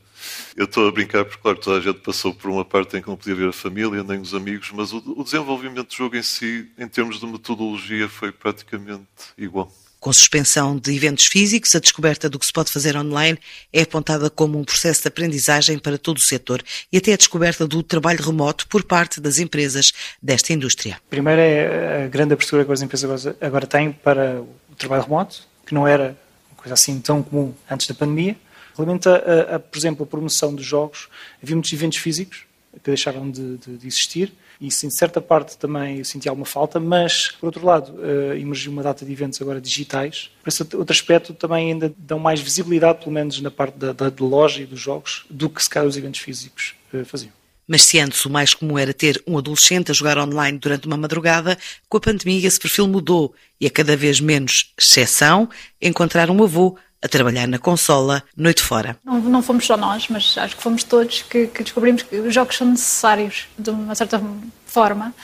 Eu 0.57 0.65
estou 0.65 0.89
a 0.89 0.93
brincar 0.93 1.25
porque, 1.25 1.41
claro, 1.43 1.59
toda 1.59 1.79
a 1.79 1.81
gente 1.81 2.01
passou 2.01 2.35
por 2.35 2.51
uma 2.51 2.65
parte 2.65 2.97
em 2.97 3.03
que 3.03 3.09
não 3.09 3.17
podia 3.17 3.35
ver 3.35 3.49
a 3.49 3.53
família, 3.53 4.03
nem 4.03 4.21
os 4.21 4.35
amigos, 4.35 4.71
mas 4.73 4.93
o, 4.93 5.03
o 5.17 5.25
desenvolvimento 5.25 5.89
do 5.89 5.95
jogo 5.95 6.17
em 6.17 6.23
si, 6.23 6.69
em 6.79 6.89
termos 6.89 7.21
de 7.21 7.27
metodologia, 7.27 8.09
foi 8.09 8.33
praticamente 8.33 9.07
igual. 9.37 9.73
Com 10.01 10.11
suspensão 10.15 10.79
de 10.79 10.97
eventos 10.97 11.27
físicos, 11.27 11.75
a 11.77 11.79
descoberta 11.79 12.27
do 12.27 12.39
que 12.39 12.47
se 12.47 12.53
pode 12.53 12.73
fazer 12.73 12.97
online 12.97 13.39
é 13.71 13.83
apontada 13.83 14.31
como 14.31 14.59
um 14.59 14.65
processo 14.65 15.03
de 15.03 15.09
aprendizagem 15.09 15.79
para 15.79 15.99
todo 15.99 16.17
o 16.17 16.21
setor 16.21 16.63
e 16.91 16.97
até 16.97 17.13
a 17.13 17.17
descoberta 17.19 17.67
do 17.67 17.83
trabalho 17.83 18.25
remoto 18.25 18.67
por 18.67 18.83
parte 18.83 19.21
das 19.21 19.39
empresas 19.39 19.93
desta 20.23 20.55
indústria. 20.55 20.99
Primeiro 21.11 21.39
é 21.39 22.05
a 22.05 22.09
grande 22.09 22.33
abertura 22.33 22.65
que 22.65 22.73
as 22.73 22.81
empresas 22.81 23.27
agora 23.43 23.67
têm 23.67 23.93
para 23.93 24.41
o 24.41 24.75
trabalho 24.75 25.03
remoto, 25.03 25.43
que 25.67 25.75
não 25.75 25.87
era 25.87 26.17
uma 26.51 26.57
coisa 26.57 26.73
assim 26.73 26.99
tão 26.99 27.23
comum 27.23 27.55
antes 27.71 27.87
da 27.87 27.93
pandemia. 27.93 28.37
Relativamente 28.85 29.09
a, 29.09 29.57
a, 29.57 29.59
por 29.59 29.79
exemplo, 29.79 30.05
a 30.05 30.07
promoção 30.07 30.55
dos 30.55 30.65
jogos, 30.65 31.09
havia 31.43 31.55
muitos 31.55 31.73
eventos 31.73 31.99
físicos 31.99 32.45
que 32.73 32.91
deixaram 32.91 33.31
de, 33.31 33.57
de, 33.59 33.77
de 33.79 33.87
existir 33.87 34.33
e, 34.61 34.71
sim, 34.71 34.89
de 34.89 34.95
certa 34.95 35.23
parte 35.23 35.57
também 35.57 35.99
eu 35.99 36.05
senti 36.05 36.29
alguma 36.29 36.45
falta, 36.45 36.79
mas, 36.79 37.31
por 37.41 37.47
outro 37.47 37.65
lado, 37.65 37.95
uh, 37.95 38.35
emergiu 38.35 38.71
uma 38.71 38.83
data 38.83 39.07
de 39.07 39.11
eventos 39.11 39.41
agora 39.41 39.59
digitais. 39.59 40.31
Por 40.43 40.51
esse 40.51 40.63
outro 40.63 40.93
aspecto 40.93 41.33
também 41.33 41.73
ainda 41.73 41.93
dão 41.97 42.19
mais 42.19 42.41
visibilidade, 42.41 42.99
pelo 42.99 43.13
menos 43.13 43.41
na 43.41 43.51
parte 43.51 43.79
da, 43.79 43.93
da 43.93 44.13
loja 44.21 44.61
e 44.61 44.67
dos 44.67 44.79
jogos, 44.79 45.25
do 45.31 45.49
que 45.49 45.63
se 45.63 45.71
calhar 45.71 45.89
os 45.89 45.97
eventos 45.97 46.21
físicos 46.21 46.75
uh, 46.93 47.05
faziam. 47.07 47.33
Mas 47.67 47.83
se 47.83 47.99
antes 48.01 48.23
o 48.27 48.31
mais 48.31 48.53
comum 48.53 48.79
era 48.79 48.93
ter 48.93 49.23
um 49.27 49.39
adolescente 49.39 49.91
a 49.91 49.95
jogar 49.95 50.19
online 50.19 50.59
durante 50.59 50.87
uma 50.87 50.97
madrugada, 50.97 51.57
com 51.89 51.97
a 51.97 52.01
pandemia 52.01 52.47
esse 52.47 52.59
perfil 52.59 52.87
mudou 52.87 53.33
e 53.59 53.65
é 53.65 53.71
cada 53.71 53.97
vez 53.97 54.21
menos 54.21 54.75
exceção 54.77 55.49
encontrar 55.81 56.31
um 56.31 56.43
avô 56.43 56.77
a 57.03 57.09
trabalhar 57.09 57.47
na 57.47 57.59
consola 57.59 58.23
noite 58.37 58.63
fora. 58.63 58.97
Não, 59.05 59.21
não 59.21 59.43
fomos 59.43 59.67
só 59.67 59.77
nós, 59.77 60.09
mas 60.09 60.37
acho 60.37 60.57
que 60.57 60.63
fomos 60.63 60.85
todos 60.85 61.23
que, 61.23 61.47
que 61.47 61.63
descobrimos 61.63 62.03
que 62.03 62.17
os 62.17 62.35
jogos 62.35 62.57
são 62.57 62.67
necessários 62.67 63.49
de 63.59 63.71
uma 63.71 63.95
certa 63.95 64.23
forma 64.67 65.15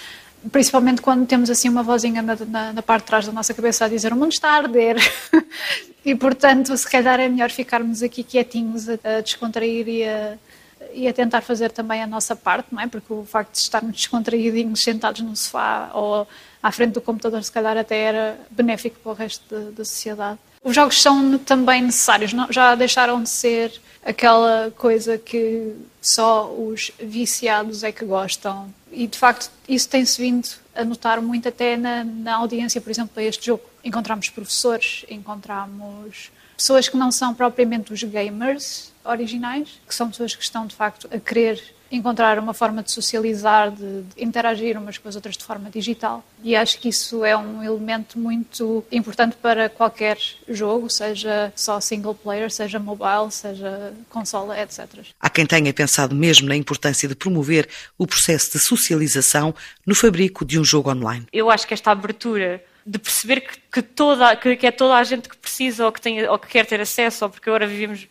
principalmente 0.50 1.02
quando 1.02 1.26
temos 1.26 1.50
assim 1.50 1.68
uma 1.68 1.82
vozinha 1.82 2.22
na, 2.22 2.36
na, 2.36 2.72
na, 2.72 2.82
parte 2.82 3.02
de 3.02 3.06
trás 3.06 3.26
da 3.26 3.32
nossa 3.32 3.52
cabeça 3.52 3.84
a 3.84 3.88
dizer 3.88 4.12
o 4.12 4.16
mundo 4.16 4.32
está 4.32 4.50
a 4.50 4.56
arder 4.56 4.96
e 6.04 6.14
portanto 6.14 6.76
se 6.76 6.88
calhar 6.88 7.18
é 7.18 7.28
melhor 7.28 7.50
ficarmos 7.50 8.02
aqui 8.02 8.22
quietinhos 8.22 8.88
a, 8.88 8.92
a 9.16 9.20
descontrair 9.20 9.88
e 9.88 10.04
a, 10.04 10.36
e 10.92 11.08
a, 11.08 11.12
tentar 11.12 11.40
fazer 11.40 11.70
também 11.70 12.02
a 12.02 12.06
nossa 12.06 12.36
parte, 12.36 12.68
não 12.72 12.80
é? 12.80 12.86
Porque 12.86 13.12
o 13.12 13.24
facto 13.24 13.52
de 13.52 13.58
estarmos 13.58 13.92
descontraídos 13.92 14.82
sentados 14.82 15.20
no 15.20 15.34
sofá 15.34 15.90
ou 15.94 16.26
à 16.62 16.70
frente 16.70 16.92
do 16.92 17.00
computador 17.00 17.42
se 17.42 17.52
calhar 17.52 17.76
até 17.76 17.96
era 17.96 18.38
benéfico 18.50 18.98
para 19.00 19.12
o 19.12 19.14
resto 19.14 19.72
da 19.72 19.84
sociedade. 19.84 20.38
Os 20.66 20.74
jogos 20.74 21.00
são 21.00 21.38
também 21.38 21.80
necessários, 21.80 22.32
não, 22.32 22.50
já 22.50 22.74
deixaram 22.74 23.22
de 23.22 23.28
ser 23.28 23.80
aquela 24.04 24.72
coisa 24.76 25.16
que 25.16 25.72
só 26.02 26.52
os 26.52 26.90
viciados 26.98 27.84
é 27.84 27.92
que 27.92 28.04
gostam. 28.04 28.74
E 28.90 29.06
de 29.06 29.16
facto, 29.16 29.48
isso 29.68 29.88
tem-se 29.88 30.20
vindo 30.20 30.48
a 30.74 30.84
notar 30.84 31.22
muito 31.22 31.48
até 31.48 31.76
na, 31.76 32.02
na 32.02 32.34
audiência, 32.34 32.80
por 32.80 32.90
exemplo, 32.90 33.12
para 33.14 33.22
este 33.22 33.46
jogo. 33.46 33.62
Encontramos 33.84 34.28
professores, 34.28 35.04
encontramos 35.08 36.32
pessoas 36.56 36.88
que 36.88 36.96
não 36.96 37.12
são 37.12 37.32
propriamente 37.32 37.92
os 37.92 38.02
gamers 38.02 38.92
originais, 39.04 39.80
que 39.86 39.94
são 39.94 40.10
pessoas 40.10 40.34
que 40.34 40.42
estão 40.42 40.66
de 40.66 40.74
facto 40.74 41.08
a 41.14 41.20
querer 41.20 41.62
encontrar 41.90 42.38
uma 42.38 42.52
forma 42.52 42.82
de 42.82 42.90
socializar, 42.90 43.70
de, 43.70 44.02
de, 44.02 44.24
interagir 44.24 44.76
umas 44.76 44.98
com 44.98 45.08
as 45.08 45.14
outras 45.14 45.36
de 45.36 45.44
forma 45.44 45.70
digital. 45.70 46.24
E 46.42 46.56
acho 46.56 46.78
que 46.78 46.88
isso 46.88 47.24
é 47.24 47.36
um 47.36 47.62
elemento 47.62 48.18
muito 48.18 48.84
importante 48.90 49.36
para 49.36 49.68
qualquer 49.68 50.18
jogo, 50.48 50.90
seja 50.90 51.52
só 51.54 51.80
single 51.80 52.14
player, 52.14 52.50
seja 52.50 52.78
mobile, 52.78 53.30
seja 53.30 53.94
consola, 54.10 54.60
etc. 54.60 54.86
Há 55.20 55.30
quem 55.30 55.46
tenha 55.46 55.72
pensado 55.72 56.14
mesmo 56.14 56.48
na 56.48 56.56
importância 56.56 57.08
de 57.08 57.14
promover 57.14 57.68
o 57.96 58.06
processo 58.06 58.52
de 58.52 58.58
socialização 58.58 59.54
no 59.86 59.94
fabrico 59.94 60.44
de 60.44 60.58
um 60.58 60.64
jogo 60.64 60.90
online. 60.90 61.26
Eu 61.32 61.50
acho 61.50 61.66
que 61.66 61.74
esta 61.74 61.90
abertura 61.90 62.62
de 62.86 62.98
perceber 62.98 63.40
que, 63.40 63.58
que 63.72 63.82
toda, 63.82 64.36
que, 64.36 64.54
que, 64.54 64.66
é 64.66 64.70
toda 64.70 64.94
a 64.94 65.02
gente 65.02 65.28
que 65.28 65.36
precisa 65.36 65.84
ou 65.84 65.92
que, 65.92 66.00
tem, 66.00 66.26
ou 66.28 66.38
que 66.38 66.46
quer 66.46 66.64
ter 66.64 66.80
acesso, 66.80 67.24
ou 67.24 67.30
porque 67.30 67.50
agora 67.50 67.66
vivemos 67.66 68.06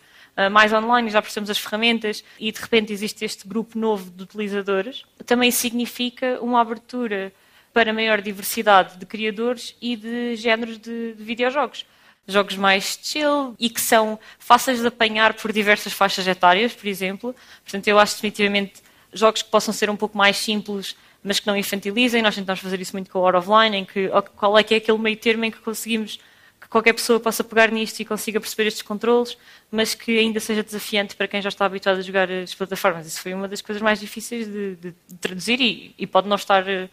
mais 0.50 0.72
online 0.72 1.10
já 1.10 1.22
percebemos 1.22 1.50
as 1.50 1.58
ferramentas 1.58 2.22
e 2.38 2.52
de 2.52 2.60
repente 2.60 2.92
existe 2.92 3.24
este 3.24 3.48
grupo 3.48 3.78
novo 3.78 4.10
de 4.10 4.22
utilizadores, 4.22 5.04
também 5.24 5.50
significa 5.50 6.38
uma 6.40 6.60
abertura 6.60 7.32
para 7.72 7.92
maior 7.92 8.20
diversidade 8.20 8.98
de 8.98 9.06
criadores 9.06 9.76
e 9.80 9.96
de 9.96 10.36
géneros 10.36 10.78
de, 10.78 11.14
de 11.14 11.24
videojogos. 11.24 11.86
Jogos 12.28 12.56
mais 12.56 12.98
chill 13.02 13.54
e 13.58 13.70
que 13.70 13.80
são 13.80 14.18
fáceis 14.38 14.80
de 14.80 14.86
apanhar 14.86 15.34
por 15.34 15.52
diversas 15.52 15.92
faixas 15.92 16.26
etárias, 16.26 16.72
por 16.72 16.86
exemplo. 16.86 17.34
Portanto, 17.62 17.86
eu 17.86 17.98
acho 17.98 18.14
definitivamente 18.14 18.82
jogos 19.12 19.42
que 19.42 19.50
possam 19.50 19.72
ser 19.72 19.88
um 19.88 19.96
pouco 19.96 20.18
mais 20.18 20.36
simples 20.36 20.96
mas 21.26 21.40
que 21.40 21.46
não 21.46 21.56
infantilizem. 21.56 22.22
Nós 22.22 22.36
tentamos 22.36 22.60
fazer 22.60 22.80
isso 22.80 22.92
muito 22.92 23.10
com 23.10 23.18
o 23.18 23.26
Out 23.26 23.38
of 23.38 23.48
Line, 23.50 23.78
em 23.78 23.84
que 23.84 24.08
qual 24.36 24.56
é 24.56 24.62
que 24.62 24.74
é 24.74 24.76
aquele 24.76 24.98
meio 24.98 25.16
termo 25.16 25.44
em 25.44 25.50
que 25.50 25.58
conseguimos 25.58 26.20
que 26.66 26.70
qualquer 26.70 26.92
pessoa 26.92 27.20
possa 27.20 27.44
pegar 27.44 27.70
nisto 27.70 28.00
e 28.00 28.04
consiga 28.04 28.40
perceber 28.40 28.66
estes 28.66 28.82
controles, 28.82 29.38
mas 29.70 29.94
que 29.94 30.18
ainda 30.18 30.40
seja 30.40 30.62
desafiante 30.64 31.14
para 31.14 31.28
quem 31.28 31.40
já 31.40 31.48
está 31.48 31.64
habituado 31.64 31.98
a 31.98 32.02
jogar 32.02 32.30
as 32.30 32.54
plataformas. 32.54 33.06
Isso 33.06 33.22
foi 33.22 33.32
uma 33.32 33.46
das 33.46 33.62
coisas 33.62 33.80
mais 33.80 34.00
difíceis 34.00 34.46
de, 34.46 34.74
de, 34.74 34.94
de 35.06 35.14
traduzir 35.20 35.60
e, 35.60 35.94
e, 35.96 36.06
pode 36.06 36.28
não 36.28 36.34
estar 36.34 36.68
eh, 36.68 36.88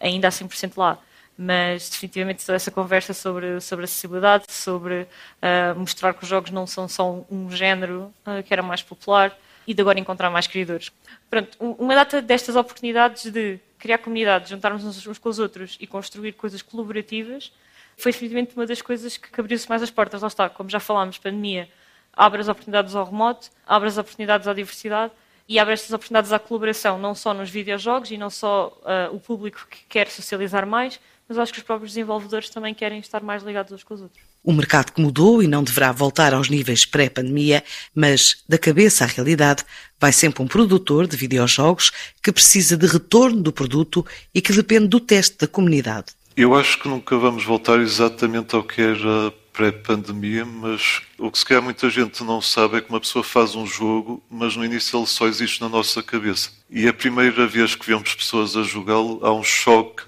ainda 0.00 0.28
a 0.28 0.30
100% 0.30 0.72
lá. 0.76 0.98
Mas 1.36 1.90
definitivamente 1.90 2.44
toda 2.44 2.56
essa 2.56 2.70
conversa 2.70 3.12
sobre, 3.14 3.60
sobre 3.60 3.84
acessibilidade, 3.84 4.44
sobre 4.48 5.02
uh, 5.02 5.78
mostrar 5.78 6.12
que 6.14 6.24
os 6.24 6.28
jogos 6.28 6.50
não 6.50 6.66
são 6.66 6.88
só 6.88 7.24
um 7.30 7.48
género 7.50 8.12
uh, 8.26 8.42
que 8.42 8.52
era 8.52 8.62
mais 8.62 8.82
popular 8.82 9.38
e 9.64 9.72
de 9.72 9.80
agora 9.80 10.00
encontrar 10.00 10.30
mais 10.30 10.48
criadores. 10.48 10.90
Pronto, 11.30 11.56
uma 11.60 11.94
data 11.94 12.20
destas 12.20 12.56
oportunidades 12.56 13.30
de 13.30 13.60
criar 13.78 13.98
comunidades, 13.98 14.50
juntarmos 14.50 14.84
uns 14.84 15.18
com 15.18 15.28
os 15.28 15.38
outros 15.38 15.76
e 15.78 15.86
construir 15.86 16.32
coisas 16.32 16.60
colaborativas, 16.60 17.52
foi 17.98 18.12
definitivamente 18.12 18.54
uma 18.56 18.64
das 18.64 18.80
coisas 18.80 19.16
que 19.16 19.40
abriu-se 19.40 19.68
mais 19.68 19.82
as 19.82 19.90
portas. 19.90 20.22
Lá 20.22 20.28
está, 20.28 20.48
como 20.48 20.70
já 20.70 20.80
falámos, 20.80 21.18
pandemia 21.18 21.68
abre 22.12 22.40
as 22.40 22.48
oportunidades 22.48 22.94
ao 22.94 23.04
remoto, 23.04 23.48
abre 23.66 23.88
as 23.88 23.96
oportunidades 23.96 24.48
à 24.48 24.52
diversidade 24.52 25.12
e 25.48 25.58
abre 25.58 25.72
estas 25.72 25.92
oportunidades 25.92 26.32
à 26.32 26.38
colaboração, 26.38 26.98
não 26.98 27.14
só 27.14 27.32
nos 27.32 27.48
videojogos 27.48 28.10
e 28.10 28.18
não 28.18 28.28
só 28.28 28.76
uh, 28.82 29.14
o 29.14 29.20
público 29.20 29.66
que 29.70 29.78
quer 29.88 30.08
socializar 30.08 30.66
mais, 30.66 31.00
mas 31.28 31.38
acho 31.38 31.52
que 31.52 31.58
os 31.58 31.64
próprios 31.64 31.92
desenvolvedores 31.92 32.50
também 32.50 32.74
querem 32.74 32.98
estar 32.98 33.22
mais 33.22 33.42
ligados 33.42 33.70
uns 33.72 33.84
com 33.84 33.94
os 33.94 34.02
outros. 34.02 34.22
Um 34.44 34.54
mercado 34.54 34.92
que 34.92 35.00
mudou 35.00 35.42
e 35.42 35.46
não 35.46 35.62
deverá 35.62 35.92
voltar 35.92 36.32
aos 36.32 36.48
níveis 36.48 36.84
pré-pandemia, 36.84 37.62
mas 37.94 38.42
da 38.48 38.58
cabeça 38.58 39.04
à 39.04 39.06
realidade 39.06 39.64
vai 40.00 40.12
sempre 40.12 40.42
um 40.42 40.46
produtor 40.46 41.06
de 41.06 41.16
videojogos 41.16 41.90
que 42.22 42.32
precisa 42.32 42.76
de 42.76 42.86
retorno 42.86 43.42
do 43.42 43.52
produto 43.52 44.04
e 44.34 44.40
que 44.40 44.52
depende 44.52 44.88
do 44.88 45.00
teste 45.00 45.36
da 45.38 45.46
comunidade. 45.46 46.17
Eu 46.40 46.54
acho 46.54 46.78
que 46.78 46.86
nunca 46.86 47.18
vamos 47.18 47.44
voltar 47.44 47.80
exatamente 47.80 48.54
ao 48.54 48.62
que 48.62 48.80
era 48.80 49.32
pré-pandemia, 49.52 50.44
mas 50.44 51.02
o 51.18 51.32
que 51.32 51.38
se 51.40 51.44
calhar 51.44 51.60
muita 51.60 51.90
gente 51.90 52.22
não 52.22 52.40
sabe 52.40 52.76
é 52.76 52.80
que 52.80 52.88
uma 52.88 53.00
pessoa 53.00 53.24
faz 53.24 53.56
um 53.56 53.66
jogo, 53.66 54.22
mas 54.30 54.54
no 54.54 54.64
início 54.64 54.96
ele 54.96 55.06
só 55.08 55.26
existe 55.26 55.60
na 55.60 55.68
nossa 55.68 56.00
cabeça. 56.00 56.52
E 56.70 56.86
a 56.86 56.94
primeira 56.94 57.44
vez 57.44 57.74
que 57.74 57.84
vemos 57.84 58.14
pessoas 58.14 58.56
a 58.56 58.62
jogá-lo, 58.62 59.18
há 59.26 59.32
um 59.32 59.42
choque 59.42 60.04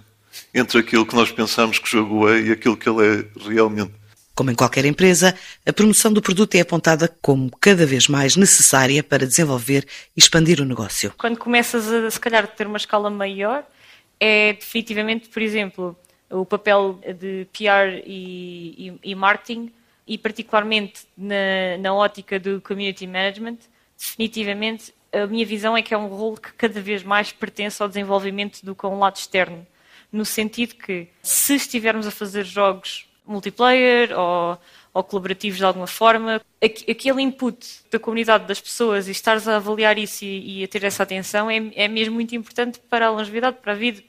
entre 0.55 0.79
aquilo 0.79 1.05
que 1.05 1.17
nós 1.17 1.33
pensamos 1.33 1.81
que 1.81 1.87
o 1.87 1.91
jogo 1.91 2.29
é 2.29 2.43
e 2.43 2.53
aquilo 2.53 2.77
que 2.77 2.89
ele 2.89 3.05
é 3.05 3.25
realmente. 3.49 3.91
Como 4.33 4.53
em 4.53 4.55
qualquer 4.55 4.85
empresa, 4.85 5.35
a 5.67 5.73
promoção 5.73 6.13
do 6.13 6.23
produto 6.23 6.55
é 6.55 6.61
apontada 6.61 7.13
como 7.21 7.51
cada 7.61 7.85
vez 7.85 8.07
mais 8.07 8.37
necessária 8.37 9.03
para 9.03 9.27
desenvolver 9.27 9.85
e 10.17 10.21
expandir 10.21 10.61
o 10.61 10.65
negócio. 10.65 11.13
Quando 11.19 11.39
começas 11.39 11.89
a, 11.89 12.09
se 12.09 12.21
calhar, 12.21 12.47
ter 12.47 12.69
uma 12.69 12.77
escala 12.77 13.11
maior, 13.11 13.65
é 14.21 14.53
definitivamente, 14.53 15.29
por 15.29 15.43
exemplo, 15.43 15.99
o 16.31 16.45
papel 16.45 16.99
de 17.19 17.47
PR 17.53 18.03
e, 18.07 18.97
e, 19.03 19.11
e 19.11 19.15
marketing, 19.15 19.73
e 20.07 20.17
particularmente 20.17 21.07
na, 21.17 21.77
na 21.79 21.95
ótica 21.95 22.39
do 22.39 22.61
community 22.61 23.07
management, 23.07 23.59
definitivamente 23.99 24.95
a 25.13 25.27
minha 25.27 25.45
visão 25.45 25.77
é 25.77 25.83
que 25.83 25.93
é 25.93 25.99
um 25.99 26.07
rol 26.07 26.37
que 26.37 26.53
cada 26.53 26.81
vez 26.81 27.03
mais 27.03 27.33
pertence 27.33 27.83
ao 27.83 27.89
desenvolvimento 27.89 28.65
do 28.65 28.75
que 28.75 28.87
a 28.87 28.89
um 28.89 28.99
lado 28.99 29.17
externo. 29.17 29.67
No 30.13 30.25
sentido 30.25 30.75
que, 30.75 31.09
se 31.23 31.55
estivermos 31.55 32.07
a 32.07 32.11
fazer 32.11 32.45
jogos 32.45 33.09
multiplayer 33.31 34.13
ou, 34.19 34.59
ou 34.93 35.05
colaborativos 35.05 35.59
de 35.59 35.65
alguma 35.65 35.87
forma. 35.87 36.41
Aquele 36.61 37.23
input 37.23 37.67
da 37.91 37.99
comunidade 37.99 38.47
das 38.47 38.61
pessoas 38.61 39.09
e 39.09 39.13
estares 39.13 39.47
a 39.49 39.57
avaliar 39.57 39.97
isso 39.99 40.25
e, 40.25 40.61
e 40.61 40.65
a 40.65 40.69
ter 40.69 40.85
essa 40.85 41.03
atenção 41.03 41.51
é, 41.51 41.71
é, 41.75 41.89
mesmo 41.89 42.15
muito 42.15 42.35
importante 42.35 42.81
para 42.91 43.07
a 43.07 43.11
longevidade, 43.11 43.59
para 43.63 43.73
a 43.73 43.77
vida. 43.77 44.03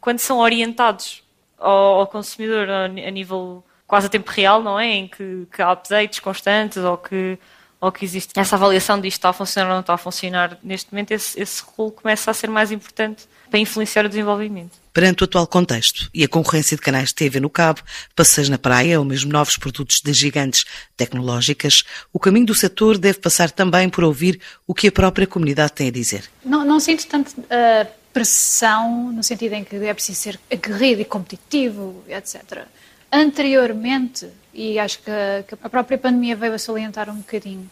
Quando 0.00 0.18
são 0.18 0.38
orientados 0.38 1.22
ao, 1.58 2.00
ao 2.00 2.06
consumidor 2.06 2.68
a, 2.68 2.84
a, 2.84 2.88
nível 2.88 3.64
quase 3.86 4.06
a 4.06 4.10
tempo 4.10 4.30
real, 4.30 4.62
não 4.62 4.78
é? 4.78 4.86
Em 4.86 5.08
que, 5.08 5.46
que 5.54 5.62
há 5.62 5.72
updates 5.72 6.20
constantes 6.20 6.78
ou 6.78 6.96
que 6.98 7.38
ou 7.82 7.90
que 7.90 8.04
existe 8.04 8.30
essa 8.36 8.54
avaliação 8.54 9.00
de 9.00 9.08
isto 9.08 9.18
está 9.18 9.30
a 9.30 9.32
funcionar 9.32 9.66
ou 9.70 9.74
não 9.74 9.80
está 9.80 9.94
a 9.94 9.98
funcionar, 9.98 10.56
neste 10.62 10.92
momento 10.92 11.10
esse, 11.10 11.38
esse 11.40 11.60
rolo 11.66 11.90
começa 11.90 12.30
a 12.30 12.34
ser 12.34 12.48
mais 12.48 12.70
importante 12.70 13.26
para 13.50 13.58
influenciar 13.58 14.06
o 14.06 14.08
desenvolvimento. 14.08 14.78
Perante 14.92 15.22
o 15.22 15.24
atual 15.24 15.48
contexto 15.48 16.08
e 16.14 16.22
a 16.22 16.28
concorrência 16.28 16.76
de 16.76 16.80
canais 16.80 17.08
de 17.08 17.16
TV 17.16 17.40
no 17.40 17.50
cabo, 17.50 17.82
passeios 18.14 18.48
na 18.48 18.56
praia 18.56 19.00
ou 19.00 19.04
mesmo 19.04 19.32
novos 19.32 19.56
produtos 19.56 20.00
das 20.00 20.16
gigantes 20.16 20.64
tecnológicas, 20.96 21.82
o 22.12 22.20
caminho 22.20 22.46
do 22.46 22.54
setor 22.54 22.96
deve 22.98 23.18
passar 23.18 23.50
também 23.50 23.88
por 23.88 24.04
ouvir 24.04 24.40
o 24.64 24.72
que 24.72 24.86
a 24.86 24.92
própria 24.92 25.26
comunidade 25.26 25.72
tem 25.72 25.88
a 25.88 25.92
dizer. 25.92 26.30
Não, 26.44 26.64
não 26.64 26.78
sinto 26.78 27.04
tanto 27.08 27.32
uh, 27.32 27.88
pressão 28.12 29.12
no 29.12 29.22
sentido 29.22 29.54
em 29.54 29.64
que 29.64 29.76
é 29.76 29.94
preciso 29.94 30.20
ser 30.20 30.40
aguerrido 30.50 31.00
e 31.00 31.04
competitivo, 31.04 32.02
etc. 32.08 32.66
Anteriormente, 33.10 34.28
e 34.52 34.78
acho 34.78 35.00
que, 35.00 35.56
a 35.62 35.68
própria 35.68 35.98
pandemia 35.98 36.36
veio 36.36 36.54
a 36.54 36.58
salientar 36.58 37.08
um 37.10 37.16
bocadinho, 37.16 37.70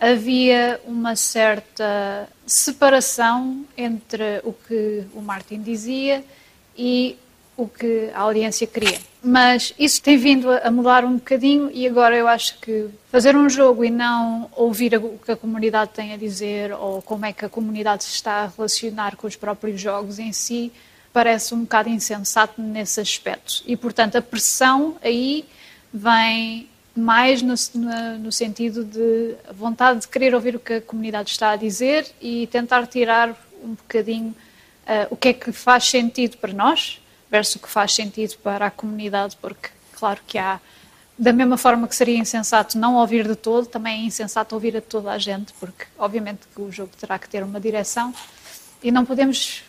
havia 0.00 0.80
uma 0.84 1.16
certa 1.16 2.28
separação 2.46 3.64
entre 3.76 4.40
o 4.44 4.52
que 4.52 5.04
o 5.14 5.20
Martin 5.20 5.60
dizia 5.60 6.24
e 6.76 7.18
o 7.58 7.66
que 7.66 8.08
a 8.14 8.20
audiência 8.20 8.68
queria. 8.68 9.00
Mas 9.20 9.74
isso 9.76 10.00
tem 10.00 10.16
vindo 10.16 10.48
a 10.48 10.70
mudar 10.70 11.04
um 11.04 11.14
bocadinho 11.14 11.68
e 11.72 11.88
agora 11.88 12.16
eu 12.16 12.28
acho 12.28 12.56
que 12.60 12.86
fazer 13.10 13.36
um 13.36 13.50
jogo 13.50 13.84
e 13.84 13.90
não 13.90 14.48
ouvir 14.54 14.94
o 14.94 15.18
que 15.18 15.32
a 15.32 15.36
comunidade 15.36 15.90
tem 15.92 16.12
a 16.14 16.16
dizer 16.16 16.72
ou 16.72 17.02
como 17.02 17.26
é 17.26 17.32
que 17.32 17.44
a 17.44 17.48
comunidade 17.48 18.04
se 18.04 18.12
está 18.12 18.44
a 18.44 18.46
relacionar 18.46 19.16
com 19.16 19.26
os 19.26 19.34
próprios 19.34 19.80
jogos 19.80 20.20
em 20.20 20.32
si 20.32 20.72
parece 21.12 21.52
um 21.52 21.62
bocado 21.62 21.88
insensato 21.88 22.62
nesse 22.62 23.00
aspecto. 23.00 23.64
E, 23.66 23.76
portanto, 23.76 24.14
a 24.14 24.22
pressão 24.22 24.96
aí 25.02 25.44
vem 25.92 26.68
mais 26.94 27.42
no, 27.42 27.54
no, 28.20 28.30
sentido 28.30 28.84
de 28.84 29.34
vontade 29.52 30.00
de 30.00 30.08
querer 30.08 30.32
ouvir 30.32 30.54
o 30.54 30.60
que 30.60 30.74
a 30.74 30.80
comunidade 30.80 31.30
está 31.30 31.50
a 31.50 31.56
dizer 31.56 32.06
e 32.20 32.46
tentar 32.46 32.86
tirar 32.86 33.30
um 33.64 33.70
bocadinho 33.74 34.28
uh, 34.28 35.06
o 35.10 35.16
que 35.16 35.28
é 35.28 35.32
que 35.32 35.50
faz 35.50 35.88
sentido 35.88 36.36
para 36.36 36.52
nós 36.52 37.00
versus 37.30 37.56
o 37.56 37.58
que 37.58 37.68
faz 37.68 37.94
sentido 37.94 38.36
para 38.38 38.66
a 38.66 38.70
comunidade, 38.70 39.36
porque 39.40 39.68
claro 39.98 40.20
que 40.26 40.38
há, 40.38 40.60
da 41.18 41.32
mesma 41.32 41.56
forma 41.56 41.88
que 41.88 41.94
seria 41.94 42.16
insensato 42.16 42.78
não 42.78 42.96
ouvir 42.96 43.26
de 43.26 43.34
todo, 43.34 43.66
também 43.66 44.02
é 44.02 44.06
insensato 44.06 44.54
ouvir 44.54 44.76
a 44.76 44.80
toda 44.80 45.10
a 45.10 45.18
gente, 45.18 45.52
porque 45.60 45.84
obviamente 45.98 46.40
que 46.54 46.60
o 46.60 46.70
jogo 46.70 46.90
terá 46.98 47.18
que 47.18 47.28
ter 47.28 47.42
uma 47.42 47.60
direção 47.60 48.14
e 48.82 48.90
não 48.92 49.04
podemos 49.04 49.62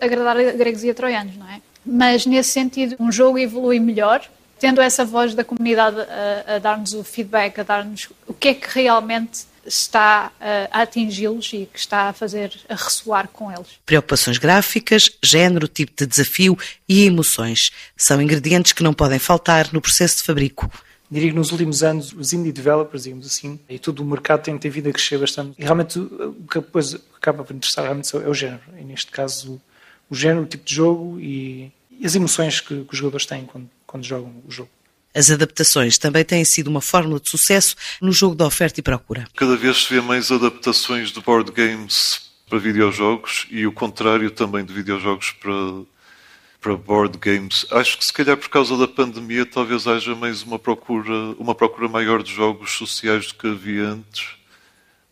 agradar 0.00 0.36
gregos 0.54 0.84
e 0.84 0.92
troianos, 0.92 1.36
não 1.36 1.48
é? 1.48 1.60
Mas 1.84 2.26
nesse 2.26 2.50
sentido, 2.50 2.96
um 2.98 3.10
jogo 3.10 3.38
evolui 3.38 3.78
melhor 3.78 4.22
tendo 4.58 4.80
essa 4.80 5.04
voz 5.04 5.34
da 5.34 5.44
comunidade 5.44 6.00
a, 6.00 6.56
a 6.56 6.58
dar-nos 6.58 6.92
o 6.92 7.04
feedback, 7.04 7.60
a 7.60 7.62
dar-nos 7.62 8.08
o 8.26 8.34
que 8.34 8.48
é 8.48 8.54
que 8.54 8.68
realmente 8.74 9.46
está 9.68 10.32
a, 10.40 10.80
a 10.80 10.82
atingi-los 10.82 11.52
e 11.52 11.68
que 11.72 11.78
está 11.78 12.08
a 12.08 12.12
fazer 12.12 12.52
a 12.68 12.74
ressoar 12.74 13.28
com 13.28 13.52
eles. 13.52 13.68
Preocupações 13.86 14.38
gráficas, 14.38 15.10
género, 15.22 15.68
tipo 15.68 15.92
de 15.96 16.06
desafio 16.06 16.58
e 16.88 17.04
emoções 17.04 17.70
são 17.96 18.20
ingredientes 18.20 18.72
que 18.72 18.82
não 18.82 18.92
podem 18.92 19.18
faltar 19.18 19.72
no 19.72 19.80
processo 19.80 20.18
de 20.18 20.22
fabrico. 20.24 20.70
Diria 21.10 21.30
que 21.30 21.36
nos 21.36 21.52
últimos 21.52 21.82
anos 21.82 22.12
os 22.12 22.32
indie 22.32 22.52
developers, 22.52 23.04
digamos 23.04 23.26
assim, 23.26 23.58
e 23.68 23.78
todo 23.78 24.00
o 24.00 24.04
mercado 24.04 24.42
tem, 24.42 24.58
tem 24.58 24.70
vindo 24.70 24.88
a 24.88 24.92
crescer 24.92 25.18
bastante. 25.18 25.54
E 25.58 25.62
realmente 25.62 25.98
o 25.98 26.34
que 26.50 26.60
depois 26.60 26.94
acaba 27.16 27.44
por 27.44 27.54
interessar 27.54 27.84
realmente 27.84 28.14
é 28.14 28.28
o 28.28 28.34
género. 28.34 28.62
E 28.78 28.84
neste 28.84 29.10
caso 29.10 29.52
o, 29.52 29.60
o 30.10 30.14
género, 30.14 30.42
o 30.42 30.46
tipo 30.46 30.64
de 30.64 30.74
jogo 30.74 31.18
e, 31.18 31.72
e 31.90 32.04
as 32.04 32.14
emoções 32.14 32.60
que, 32.60 32.84
que 32.84 32.92
os 32.92 32.98
jogadores 32.98 33.24
têm 33.24 33.46
quando 33.46 33.70
quando 33.88 34.04
jogam 34.04 34.30
o 34.46 34.50
jogo. 34.50 34.70
As 35.18 35.32
adaptações 35.32 35.98
também 35.98 36.24
têm 36.24 36.44
sido 36.44 36.68
uma 36.68 36.80
fórmula 36.80 37.18
de 37.18 37.28
sucesso 37.28 37.74
no 38.00 38.12
jogo 38.12 38.36
da 38.36 38.46
oferta 38.46 38.78
e 38.78 38.82
procura. 38.84 39.26
Cada 39.34 39.56
vez 39.56 39.78
se 39.78 39.92
vê 39.92 40.00
mais 40.00 40.30
adaptações 40.30 41.10
de 41.10 41.20
board 41.20 41.50
games 41.50 42.30
para 42.48 42.56
videojogos 42.60 43.44
e 43.50 43.66
o 43.66 43.72
contrário 43.72 44.30
também 44.30 44.64
de 44.64 44.72
videojogos 44.72 45.32
para, 45.32 45.50
para 46.60 46.76
board 46.76 47.18
games. 47.18 47.66
Acho 47.72 47.98
que 47.98 48.04
se 48.04 48.12
calhar 48.12 48.36
por 48.36 48.48
causa 48.48 48.76
da 48.78 48.86
pandemia 48.86 49.44
talvez 49.44 49.88
haja 49.88 50.14
mais 50.14 50.44
uma 50.44 50.56
procura, 50.56 51.34
uma 51.36 51.52
procura 51.52 51.88
maior 51.88 52.22
de 52.22 52.32
jogos 52.32 52.70
sociais 52.70 53.26
do 53.26 53.34
que 53.34 53.48
havia 53.48 53.88
antes. 53.88 54.28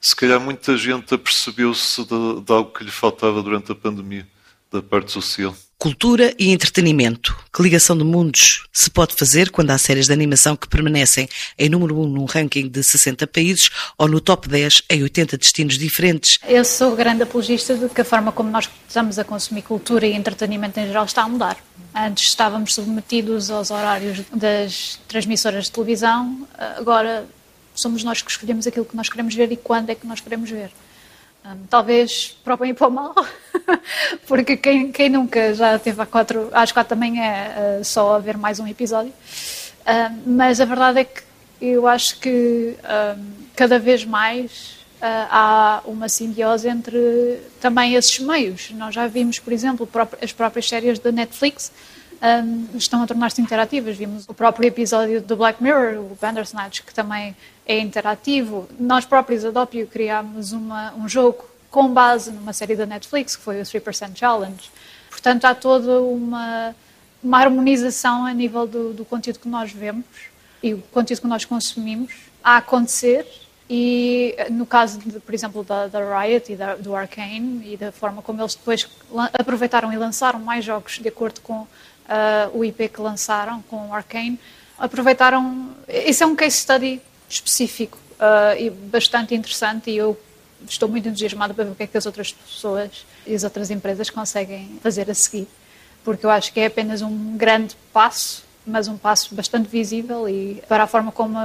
Se 0.00 0.14
calhar 0.14 0.38
muita 0.38 0.76
gente 0.76 1.12
apercebeu-se 1.14 2.02
de, 2.04 2.42
de 2.42 2.52
algo 2.52 2.70
que 2.70 2.84
lhe 2.84 2.92
faltava 2.92 3.42
durante 3.42 3.72
a 3.72 3.74
pandemia, 3.74 4.24
da 4.76 4.82
parte 4.82 5.12
social. 5.12 5.54
Cultura 5.78 6.34
e 6.38 6.52
entretenimento. 6.52 7.36
Que 7.52 7.62
ligação 7.62 7.96
de 7.96 8.04
mundos 8.04 8.66
se 8.72 8.90
pode 8.90 9.14
fazer 9.14 9.50
quando 9.50 9.70
há 9.70 9.78
séries 9.78 10.06
de 10.06 10.12
animação 10.12 10.56
que 10.56 10.68
permanecem 10.68 11.28
em 11.58 11.68
número 11.68 11.98
1 12.00 12.08
num 12.08 12.24
ranking 12.24 12.66
de 12.66 12.82
60 12.82 13.26
países 13.26 13.68
ou 13.98 14.08
no 14.08 14.20
top 14.20 14.48
10 14.48 14.82
em 14.88 15.02
80 15.02 15.36
destinos 15.36 15.78
diferentes? 15.78 16.38
Eu 16.48 16.64
sou 16.64 16.96
grande 16.96 17.22
apologista 17.22 17.74
de 17.74 17.88
que 17.90 18.00
a 18.00 18.04
forma 18.04 18.32
como 18.32 18.50
nós 18.50 18.70
estamos 18.88 19.18
a 19.18 19.24
consumir 19.24 19.62
cultura 19.62 20.06
e 20.06 20.14
entretenimento 20.14 20.80
em 20.80 20.86
geral 20.86 21.04
está 21.04 21.22
a 21.22 21.28
mudar. 21.28 21.58
Antes 21.94 22.28
estávamos 22.28 22.74
submetidos 22.74 23.50
aos 23.50 23.70
horários 23.70 24.22
das 24.34 24.98
transmissoras 25.08 25.64
de 25.64 25.72
televisão, 25.72 26.46
agora 26.76 27.26
somos 27.74 28.02
nós 28.02 28.22
que 28.22 28.30
escolhemos 28.30 28.66
aquilo 28.66 28.86
que 28.86 28.96
nós 28.96 29.08
queremos 29.08 29.34
ver 29.34 29.52
e 29.52 29.56
quando 29.56 29.90
é 29.90 29.94
que 29.94 30.06
nós 30.06 30.20
queremos 30.20 30.50
ver. 30.50 30.70
Talvez 31.70 32.36
para 32.44 32.54
o 32.54 32.56
bem 32.56 32.70
e 32.70 32.74
para 32.74 32.88
o 32.88 32.90
mal, 32.90 33.14
porque 34.26 34.56
quem, 34.56 34.90
quem, 34.90 35.08
nunca 35.08 35.54
já 35.54 35.78
teve 35.78 36.04
quatro, 36.06 36.48
às 36.52 36.72
quatro 36.72 36.96
da 36.96 36.96
manhã 36.96 37.80
uh, 37.80 37.84
só 37.84 38.16
a 38.16 38.18
ver 38.18 38.36
mais 38.36 38.58
um 38.58 38.66
episódio. 38.66 39.12
Mas 40.26 40.60
a 40.60 40.64
verdade 40.64 41.00
é 41.00 41.04
que 41.04 41.22
eu 41.60 41.86
acho 41.86 42.18
que 42.18 42.76
cada 43.54 43.78
vez 43.78 44.04
mais 44.04 44.76
uh, 44.96 45.28
há 45.30 45.82
uma 45.84 46.08
simbiose 46.08 46.68
entre 46.68 47.40
também 47.60 47.94
esses 47.94 48.18
meios. 48.18 48.70
Nós 48.72 48.94
já 48.94 49.06
vimos, 49.06 49.38
por 49.38 49.52
exemplo, 49.52 49.88
as 50.22 50.32
próprias 50.32 50.68
séries 50.68 50.98
da 50.98 51.12
Netflix 51.12 51.72
um, 52.22 52.76
estão 52.76 53.02
a 53.02 53.06
tornar-se 53.06 53.40
interativas. 53.40 53.96
Vimos 53.96 54.28
o 54.28 54.34
próprio 54.34 54.66
episódio 54.68 55.20
do 55.20 55.36
Black 55.36 55.62
Mirror, 55.62 55.98
o 55.98 56.16
Bandersnatch, 56.20 56.82
que 56.82 56.94
também 56.94 57.36
é 57.66 57.78
interativo. 57.78 58.68
Nós 58.78 59.04
próprios, 59.04 59.44
a 59.44 59.50
Doppio, 59.50 59.86
criámos 59.86 60.52
uma, 60.52 60.94
um 60.94 61.08
jogo 61.08 61.44
com 61.70 61.92
base 61.92 62.30
numa 62.30 62.52
série 62.52 62.74
da 62.74 62.86
Netflix, 62.86 63.36
que 63.36 63.42
foi 63.42 63.60
o 63.60 63.62
3% 63.62 64.16
Challenge. 64.16 64.70
Portanto, 65.10 65.44
há 65.44 65.54
toda 65.54 66.00
uma, 66.00 66.74
uma 67.22 67.38
harmonização 67.38 68.24
a 68.24 68.32
nível 68.32 68.66
do, 68.66 68.92
do 68.92 69.04
conteúdo 69.04 69.38
que 69.38 69.48
nós 69.48 69.72
vemos 69.72 70.04
e 70.62 70.74
o 70.74 70.82
conteúdo 70.92 71.22
que 71.22 71.26
nós 71.26 71.44
consumimos 71.44 72.12
a 72.42 72.58
acontecer 72.58 73.26
e 73.68 74.36
no 74.50 74.64
caso, 74.64 74.98
de, 75.00 75.18
por 75.18 75.34
exemplo, 75.34 75.64
da, 75.64 75.88
da 75.88 76.20
Riot 76.20 76.52
e 76.52 76.56
da, 76.56 76.76
do 76.76 76.94
Arcane 76.94 77.72
e 77.72 77.76
da 77.76 77.90
forma 77.90 78.22
como 78.22 78.40
eles 78.40 78.54
depois 78.54 78.88
aproveitaram 79.32 79.92
e 79.92 79.96
lançaram 79.96 80.38
mais 80.38 80.64
jogos 80.64 80.98
de 81.00 81.08
acordo 81.08 81.40
com 81.40 81.66
uh, 82.06 82.56
o 82.58 82.64
IP 82.64 82.88
que 82.88 83.00
lançaram, 83.00 83.62
com 83.62 83.88
o 83.88 83.94
Arcane, 83.94 84.38
aproveitaram. 84.78 85.70
Esse 85.88 86.22
é 86.22 86.26
um 86.26 86.34
case 86.34 86.56
study 86.56 87.00
específico 87.28 87.98
uh, 88.20 88.58
e 88.58 88.70
bastante 88.70 89.34
interessante 89.34 89.90
e 89.90 89.96
eu 89.96 90.18
estou 90.68 90.88
muito 90.88 91.08
entusiasmada 91.08 91.52
para 91.52 91.64
ver 91.64 91.70
o 91.70 91.74
que 91.74 91.82
é 91.82 91.86
que 91.86 91.96
as 91.96 92.06
outras 92.06 92.32
pessoas 92.32 93.06
e 93.26 93.34
as 93.34 93.44
outras 93.44 93.70
empresas 93.70 94.10
conseguem 94.10 94.78
fazer 94.82 95.10
a 95.10 95.14
seguir, 95.14 95.46
porque 96.04 96.24
eu 96.24 96.30
acho 96.30 96.52
que 96.52 96.60
é 96.60 96.66
apenas 96.66 97.02
um 97.02 97.36
grande 97.36 97.76
passo, 97.92 98.42
mas 98.66 98.88
um 98.88 98.96
passo 98.96 99.34
bastante 99.34 99.68
visível 99.68 100.28
e 100.28 100.62
para 100.68 100.84
a 100.84 100.86
forma 100.86 101.12
como 101.12 101.38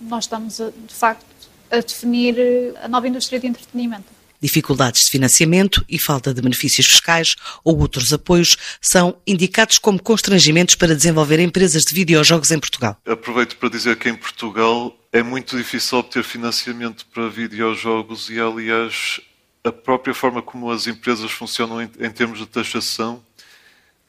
nós 0.00 0.24
estamos, 0.24 0.60
a, 0.60 0.70
de 0.70 0.94
facto, 0.94 1.24
a 1.70 1.76
definir 1.76 2.74
a 2.82 2.88
nova 2.88 3.06
indústria 3.06 3.38
de 3.38 3.46
entretenimento. 3.46 4.19
Dificuldades 4.40 5.04
de 5.04 5.10
financiamento 5.10 5.84
e 5.88 5.98
falta 5.98 6.32
de 6.32 6.40
benefícios 6.40 6.86
fiscais 6.86 7.36
ou 7.62 7.78
outros 7.78 8.12
apoios 8.12 8.56
são 8.80 9.16
indicados 9.26 9.78
como 9.78 10.02
constrangimentos 10.02 10.74
para 10.74 10.94
desenvolver 10.94 11.38
empresas 11.40 11.84
de 11.84 11.94
videojogos 11.94 12.50
em 12.50 12.58
Portugal. 12.58 12.96
Aproveito 13.06 13.56
para 13.56 13.68
dizer 13.68 13.96
que 13.96 14.08
em 14.08 14.14
Portugal 14.14 14.96
é 15.12 15.22
muito 15.22 15.56
difícil 15.56 15.98
obter 15.98 16.22
financiamento 16.22 17.04
para 17.12 17.28
videojogos 17.28 18.30
e, 18.30 18.40
aliás, 18.40 19.20
a 19.64 19.72
própria 19.72 20.14
forma 20.14 20.40
como 20.40 20.70
as 20.70 20.86
empresas 20.86 21.30
funcionam 21.30 21.82
em, 21.82 21.90
em 21.98 22.10
termos 22.10 22.38
de 22.38 22.46
taxação 22.46 23.22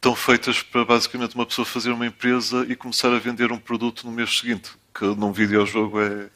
estão 0.02 0.16
feitas 0.16 0.64
para 0.64 0.84
basicamente 0.84 1.36
uma 1.36 1.46
pessoa 1.46 1.64
fazer 1.64 1.92
uma 1.92 2.08
empresa 2.08 2.66
e 2.68 2.76
começar 2.76 3.14
a 3.14 3.20
vender 3.20 3.52
um 3.52 3.60
produto 3.60 4.08
no 4.08 4.12
mês 4.12 4.40
seguinte, 4.40 4.72
que 4.94 5.06
num 5.06 5.32
videojogo 5.32 6.02
é, 6.02 6.28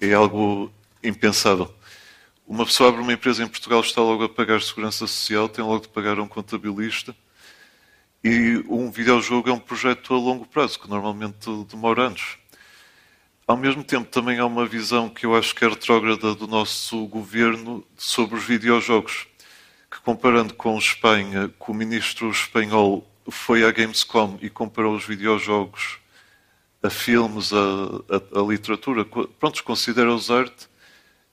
é 0.00 0.12
algo 0.12 0.72
impensável. 1.02 1.72
Uma 2.48 2.64
pessoa 2.64 2.88
abre 2.88 3.02
uma 3.02 3.12
empresa 3.12 3.42
em 3.44 3.46
Portugal, 3.46 3.82
está 3.82 4.00
logo 4.00 4.24
a 4.24 4.28
pagar 4.28 4.62
segurança 4.62 5.06
social, 5.06 5.50
tem 5.50 5.62
logo 5.62 5.80
de 5.80 5.88
pagar 5.88 6.18
um 6.18 6.26
contabilista. 6.26 7.14
E 8.24 8.64
um 8.66 8.90
videojogo 8.90 9.50
é 9.50 9.52
um 9.52 9.58
projeto 9.58 10.14
a 10.14 10.16
longo 10.16 10.46
prazo, 10.46 10.80
que 10.80 10.88
normalmente 10.88 11.46
demora 11.68 12.04
anos. 12.06 12.38
Ao 13.46 13.54
mesmo 13.54 13.84
tempo, 13.84 14.06
também 14.06 14.38
há 14.38 14.46
uma 14.46 14.64
visão 14.64 15.10
que 15.10 15.26
eu 15.26 15.36
acho 15.36 15.54
que 15.54 15.62
é 15.62 15.68
retrógrada 15.68 16.34
do 16.34 16.46
nosso 16.46 17.06
governo 17.08 17.84
sobre 17.98 18.38
os 18.38 18.44
videojogos. 18.44 19.26
Que 19.90 20.00
comparando 20.00 20.54
com 20.54 20.78
Espanha, 20.78 21.48
que 21.48 21.70
o 21.70 21.74
ministro 21.74 22.30
espanhol 22.30 23.06
foi 23.30 23.62
à 23.62 23.70
Gamescom 23.70 24.38
e 24.40 24.48
comparou 24.48 24.96
os 24.96 25.04
videojogos 25.04 25.98
a 26.82 26.88
filmes, 26.88 27.52
a, 27.52 27.58
a, 27.58 28.40
a 28.40 28.42
literatura, 28.42 29.04
pronto, 29.04 29.62
considera-os 29.62 30.30
arte, 30.30 30.66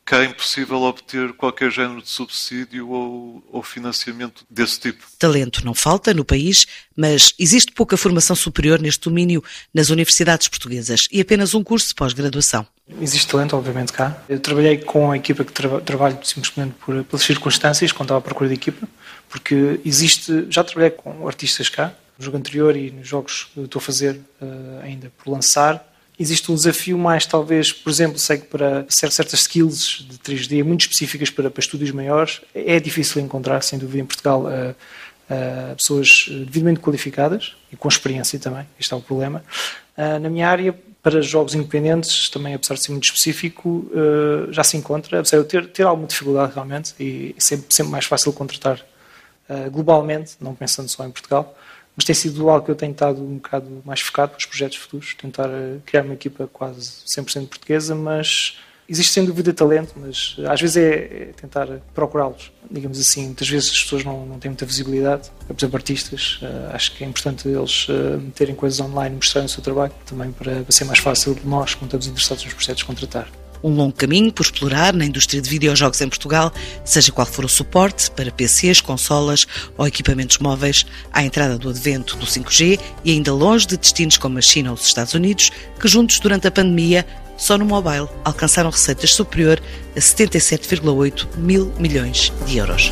cá 0.06 0.22
é 0.22 0.26
impossível 0.26 0.84
obter 0.84 1.34
qualquer 1.34 1.72
género 1.72 2.02
de 2.02 2.10
subsídio 2.10 2.90
ou, 2.90 3.44
ou, 3.52 3.64
financiamento 3.64 4.46
desse 4.48 4.80
tipo. 4.80 5.04
Talento 5.18 5.66
não 5.66 5.74
falta 5.74 6.14
no 6.14 6.24
país, 6.24 6.68
mas 6.96 7.34
existe 7.40 7.72
pouca 7.72 7.98
formação 7.98 8.36
superior 8.36 8.80
neste 8.80 9.10
domínio 9.10 9.44
nas 9.74 9.90
universidades 9.90 10.48
portuguesas 10.48 11.08
e 11.12 11.20
apenas 11.20 11.56
um 11.56 11.64
curso 11.64 11.88
de 11.88 11.96
pós-graduação. 11.96 12.68
Existe 13.02 13.28
talento, 13.28 13.58
obviamente, 13.58 13.92
cá. 13.92 14.24
Eu 14.30 14.40
trabalhei 14.40 14.78
com 14.78 15.12
a 15.12 15.18
equipa 15.18 15.44
que 15.44 15.52
tra 15.52 15.82
trabalho 15.82 16.20
simplesmente 16.24 16.76
por, 16.76 17.04
pelas 17.04 17.26
circunstâncias, 17.26 17.92
quando 17.92 18.06
estava 18.06 18.20
à 18.20 18.22
procura 18.22 18.48
de 18.48 18.56
equipa, 18.56 18.88
porque 19.28 19.82
existe. 19.84 20.46
Já 20.52 20.64
trabalhei 20.64 20.92
com 20.92 21.28
artistas 21.28 21.68
cá, 21.68 21.92
no 22.16 22.24
jogo 22.24 22.38
anterior 22.38 22.78
e 22.78 22.92
nos 22.92 23.08
jogos 23.08 23.46
que 23.46 23.62
estou 23.62 23.80
a 23.80 23.82
fazer 23.82 24.22
uh, 24.40 24.82
ainda 24.84 25.12
por 25.18 25.32
lançar 25.32 25.84
existe 26.20 26.52
um 26.52 26.56
desafio 26.56 26.98
mais, 26.98 27.26
talvez, 27.26 27.72
por 27.72 27.90
exemplo, 27.90 28.18
sei 28.18 28.38
que 28.38 28.48
para 28.48 28.86
certas 28.90 29.34
skills 29.34 30.06
de 30.10 30.18
3D 30.18 30.64
muito 30.64 30.82
específicas 30.82 31.30
para, 31.30 31.50
para 31.50 31.60
estúdios 31.60 31.92
maiores, 31.92 32.42
é 32.54 32.80
difícil 32.80 33.22
encontrar, 33.22 33.62
sem 33.62 33.78
dúvida, 33.78 34.02
em 34.02 34.06
Portugal, 34.06 34.44
uh, 34.44 34.72
uh, 34.72 35.76
pessoas 35.76 36.26
devidamente 36.30 36.80
qualificadas 36.80 37.56
e 37.72 37.76
com 37.76 37.88
experiência 37.88 38.40
também, 38.40 38.66
este 38.80 38.94
é 38.94 38.98
o 38.98 39.02
problema. 39.02 39.44
Uh, 39.98 40.20
na 40.20 40.30
minha 40.30 40.48
área, 40.48 40.78
para 41.04 41.22
jogos 41.22 41.54
independentes, 41.54 42.30
também 42.30 42.54
apesar 42.54 42.76
de 42.76 42.82
ser 42.82 42.92
muito 42.92 43.04
específico, 43.04 43.92
já 44.50 44.64
se 44.64 44.76
encontra, 44.76 45.20
apesar 45.20 45.38
de 45.38 45.44
eu 45.44 45.48
ter, 45.48 45.68
ter 45.68 45.84
alguma 45.84 46.08
dificuldade 46.08 46.54
realmente, 46.56 46.96
e 47.00 47.36
sempre, 47.38 47.68
sempre 47.70 47.92
mais 47.92 48.06
fácil 48.06 48.34
contratar 48.34 48.84
globalmente, 49.72 50.32
não 50.42 50.56
pensando 50.56 50.90
só 50.90 51.06
em 51.06 51.12
Portugal, 51.12 51.56
mas 51.96 52.06
tem 52.06 52.14
sido 52.14 52.50
algo 52.50 52.66
que 52.66 52.72
eu 52.72 52.76
tenho 52.76 52.92
estado 52.92 53.22
um 53.22 53.36
bocado 53.36 53.82
mais 53.86 54.02
focado 54.02 54.32
para 54.32 54.40
os 54.40 54.46
projetos 54.46 54.78
futuros, 54.78 55.14
tentar 55.16 55.50
eh, 55.50 55.78
criar 55.86 56.04
uma 56.04 56.14
equipa 56.14 56.50
quase 56.52 56.92
100% 57.06 57.48
portuguesa, 57.48 57.96
mas 57.96 58.58
existe 58.88 59.14
sem 59.14 59.26
dúvida 59.26 59.54
talento, 59.54 59.94
mas 59.96 60.36
às 60.48 60.62
vezes 60.62 60.78
é, 60.78 60.94
é 60.94 61.34
tentar 61.40 61.68
procurá-los, 61.94 62.52
digamos 62.70 63.00
assim. 63.00 63.28
Muitas 63.28 63.50
vezes 63.50 63.72
as 63.72 63.84
pessoas 63.84 64.04
não, 64.04 64.26
não 64.26 64.40
têm 64.40 64.50
muita 64.52 64.66
visibilidade, 64.66 65.32
por 65.48 65.56
exemplo, 65.58 65.78
artistas, 65.78 66.40
acho 66.72 66.96
que 66.96 67.04
é 67.04 67.08
importante 67.08 67.48
eles 67.48 67.88
meterem 68.22 68.54
coisas 68.56 68.80
online 68.80 69.16
mostrarem 69.16 69.48
o 69.48 69.50
seu 69.50 69.64
trabalho, 69.64 69.94
também 70.06 70.32
para, 70.32 70.62
para 70.62 70.72
ser 70.72 70.84
mais 70.84 71.00
fácil 71.00 71.34
de 71.34 71.48
nós, 71.48 71.74
quando 71.74 71.86
estamos 71.86 72.08
interessados 72.08 72.44
nos 72.44 72.54
projetos, 72.54 72.84
contratar 72.84 73.28
um 73.66 73.74
longo 73.74 73.94
caminho 73.94 74.32
por 74.32 74.44
explorar 74.44 74.94
na 74.94 75.06
indústria 75.06 75.42
de 75.42 75.50
videojogos 75.50 76.00
em 76.00 76.08
Portugal, 76.08 76.54
seja 76.84 77.12
qual 77.12 77.26
for 77.26 77.44
o 77.44 77.50
suporte 77.50 78.12
para 78.12 78.32
PCs, 78.32 78.80
consolas 78.80 79.48
ou 79.76 79.88
equipamentos 79.88 80.38
móveis, 80.38 80.86
à 81.12 81.24
entrada 81.24 81.58
do 81.58 81.70
advento 81.70 82.16
do 82.16 82.28
5G 82.28 82.80
e 83.04 83.12
ainda 83.12 83.34
longe 83.34 83.66
de 83.66 83.76
destinos 83.76 84.18
como 84.20 84.38
a 84.38 84.42
China 84.42 84.70
ou 84.70 84.76
os 84.76 84.86
Estados 84.86 85.16
Unidos, 85.16 85.52
que 85.80 85.88
juntos 85.88 86.20
durante 86.20 86.48
a 86.48 86.52
pandemia, 86.52 87.06
só 87.38 87.58
no 87.58 87.66
mobile, 87.66 88.08
alcançaram 88.24 88.70
receitas 88.70 89.14
superior 89.14 89.60
a 89.96 90.00
77,8 90.00 91.36
mil 91.38 91.74
milhões 91.80 92.32
de 92.46 92.58
euros. 92.58 92.92